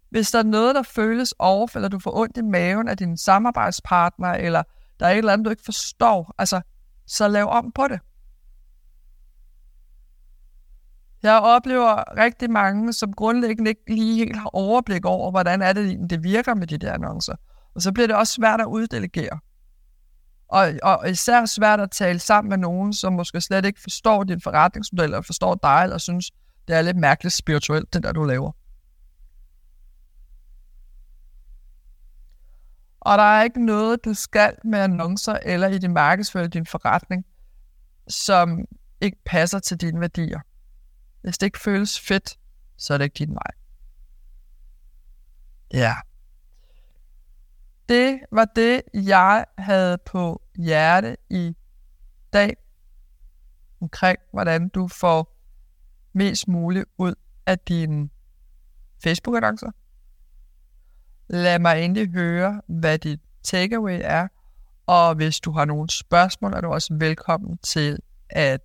Hvis 0.10 0.32
der 0.32 0.40
er 0.40 0.44
noget, 0.44 0.76
der 0.76 0.84
føles 0.84 1.34
over, 1.40 1.68
eller 1.76 1.90
du 1.90 2.00
får 2.00 2.18
ondt 2.18 2.38
i 2.38 2.42
maven 2.42 2.88
af 2.88 2.98
din 2.98 3.18
samarbejdspartner, 3.18 4.28
eller 4.28 4.64
der 5.00 5.06
er 5.06 5.12
et 5.12 5.18
eller 5.18 5.34
andet, 5.34 5.46
du 5.46 5.50
ikke 5.50 5.66
forstår, 5.66 6.36
altså, 6.38 6.62
så 7.08 7.28
lav 7.28 7.48
om 7.50 7.72
på 7.72 7.88
det. 7.88 8.00
Jeg 11.24 11.40
oplever 11.40 12.18
rigtig 12.18 12.52
mange, 12.52 12.94
som 12.94 13.14
grundlæggende 13.14 13.70
ikke 13.70 13.96
lige 13.96 14.16
helt 14.16 14.36
har 14.36 14.50
overblik 14.54 15.06
over, 15.06 15.32
hvordan 15.32 15.62
er 15.62 15.74
det, 15.74 16.10
det 16.10 16.24
virker 16.24 16.54
med 16.54 16.68
de 16.68 16.78
der 16.78 16.94
annoncer. 16.94 17.36
Og 17.76 17.82
så 17.82 17.92
bliver 17.92 18.08
det 18.08 18.16
også 18.16 18.34
svært 18.34 18.62
at 18.62 18.66
uddelegere. 18.66 19.40
Og, 20.52 20.74
og 20.84 21.10
især 21.10 21.46
svært 21.46 21.80
at 21.80 21.92
tale 21.92 22.20
sammen 22.20 22.50
med 22.50 22.58
nogen, 22.58 22.94
som 22.94 23.14
måske 23.14 23.42
slet 23.42 23.66
ikke 23.66 23.82
forstår 23.82 24.24
din 24.24 24.42
forretningsmodel, 24.42 25.04
eller 25.04 25.22
forstår 25.22 25.56
dig, 25.56 25.84
eller 25.84 25.98
synes, 25.98 26.32
det 26.68 26.76
er 26.76 26.82
lidt 26.82 26.98
mærkeligt 26.98 27.36
spirituelt, 27.36 27.94
det 27.94 28.04
der, 28.04 28.12
du 28.12 28.24
laver. 28.24 28.52
Og 33.00 33.18
der 33.18 33.24
er 33.24 33.44
ikke 33.44 33.66
noget, 33.66 34.06
du 34.06 34.14
skal 34.14 34.56
med 34.64 34.80
annoncer 34.80 35.38
eller 35.46 35.68
i 35.68 35.78
din 35.78 35.94
markedsføring, 35.94 36.54
din 36.54 36.66
forretning, 36.66 37.26
som 38.08 38.66
ikke 39.02 39.18
passer 39.26 39.60
til 39.60 39.78
dine 39.78 40.00
værdier. 40.00 40.40
Hvis 41.22 41.38
det 41.38 41.48
ikke 41.48 41.60
føles 41.60 42.00
fedt, 42.00 42.38
så 42.78 42.94
er 42.94 42.98
det 42.98 43.06
ikke 43.06 43.26
din 43.26 43.34
vej. 43.34 43.52
Ja. 45.74 45.96
Det 47.92 48.20
var 48.32 48.46
det, 48.46 48.82
jeg 48.94 49.46
havde 49.58 49.98
på 50.06 50.42
hjerte 50.58 51.18
i 51.30 51.56
dag 52.34 52.56
omkring, 53.82 54.18
hvordan 54.34 54.70
du 54.70 54.88
får 54.88 55.38
mest 56.14 56.48
muligt 56.48 56.86
ud 56.98 57.14
af 57.46 57.60
dine 57.60 58.10
Facebook-annoncer. 59.04 59.72
Lad 61.28 61.60
mig 61.60 61.82
endelig 61.82 62.12
høre, 62.12 62.62
hvad 62.68 63.00
dit 63.00 63.20
takeaway 63.44 64.00
er, 64.04 64.28
og 64.86 65.16
hvis 65.16 65.40
du 65.40 65.52
har 65.52 65.66
nogle 65.66 65.90
spørgsmål, 65.90 66.54
er 66.54 66.62
du 66.62 66.68
også 66.68 66.94
velkommen 67.00 67.58
til 67.58 68.00
at 68.30 68.62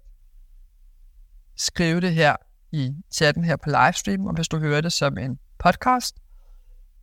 skrive 1.57 2.01
det 2.01 2.15
her 2.15 2.37
i 2.73 2.95
chatten 3.13 3.45
her 3.45 3.57
på 3.57 3.71
livestream, 3.71 4.27
og 4.27 4.35
hvis 4.35 4.49
du 4.49 4.59
hører 4.59 4.81
det 4.81 4.93
som 4.93 5.19
en 5.19 5.39
podcast, 5.59 6.17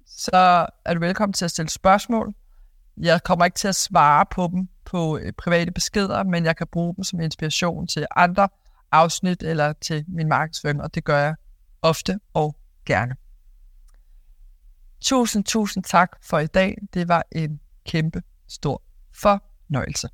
så 0.08 0.68
er 0.86 0.94
du 0.94 1.00
velkommen 1.00 1.34
til 1.34 1.46
at 1.46 1.52
stille 1.52 1.70
spørgsmål. 1.70 2.34
Jeg 2.98 3.24
kommer 3.24 3.46
ikke 3.46 3.56
til 3.56 3.68
at 3.68 3.76
svare 3.76 4.26
på 4.32 4.50
dem 4.52 4.68
på 4.86 5.18
øh, 5.18 5.34
private 5.34 5.72
beskeder, 5.72 6.24
men 6.24 6.46
jeg 6.46 6.58
kan 6.58 6.68
bruge 6.72 6.96
dem 6.96 7.04
som 7.04 7.20
inspiration 7.20 7.88
til 7.88 8.06
andre 8.16 8.50
afsnit 8.92 9.44
eller 9.44 9.74
til 9.74 10.06
min 10.08 10.28
markedsføring, 10.28 10.82
og 10.82 10.96
det 10.96 11.04
gør 11.04 11.18
jeg 11.18 11.36
ofte 11.82 12.20
og 12.34 12.56
gerne. 12.86 13.16
Tusind, 15.02 15.44
tusind 15.44 15.84
tak 15.84 16.10
for 16.22 16.40
i 16.40 16.48
dag. 16.48 16.78
Det 16.94 17.08
var 17.08 17.24
en 17.32 17.60
kæmpe 17.86 18.22
stor 18.48 18.82
fornøjelse. 19.16 20.10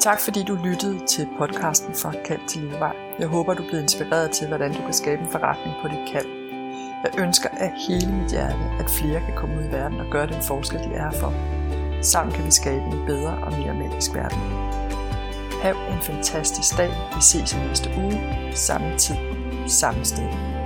Tak 0.00 0.20
fordi 0.20 0.44
du 0.44 0.54
lyttede 0.64 1.06
til 1.06 1.28
podcasten 1.38 1.94
fra 1.94 2.12
Kald 2.26 2.48
til 2.48 2.62
Livvej. 2.62 3.07
Jeg 3.18 3.28
håber, 3.28 3.54
du 3.54 3.62
bliver 3.62 3.82
inspireret 3.82 4.30
til, 4.30 4.48
hvordan 4.48 4.72
du 4.72 4.82
kan 4.82 4.92
skabe 4.92 5.22
en 5.22 5.28
forretning 5.28 5.76
på 5.82 5.88
dit 5.88 6.12
kald. 6.12 6.26
Jeg 7.04 7.22
ønsker 7.24 7.48
af 7.52 7.72
hele 7.88 8.12
mit 8.12 8.30
hjerte, 8.30 8.58
at 8.78 8.90
flere 8.90 9.20
kan 9.20 9.34
komme 9.36 9.56
ud 9.58 9.64
i 9.64 9.72
verden 9.72 10.00
og 10.00 10.06
gøre 10.10 10.26
den 10.26 10.42
forskel, 10.42 10.78
de 10.78 10.94
er 10.94 11.10
for. 11.10 11.32
Sammen 12.02 12.34
kan 12.34 12.44
vi 12.46 12.50
skabe 12.50 12.84
en 12.84 13.06
bedre 13.06 13.38
og 13.42 13.52
mere 13.52 13.74
magisk 13.74 14.14
verden. 14.14 14.38
Hav 15.62 15.74
en 15.74 16.02
fantastisk 16.02 16.76
dag. 16.76 16.90
Vi 17.14 17.20
ses 17.20 17.52
i 17.52 17.56
næste 17.56 17.90
uge. 17.98 18.20
Samme 18.54 18.98
tid. 18.98 19.16
Samme 19.66 20.04
sted. 20.04 20.57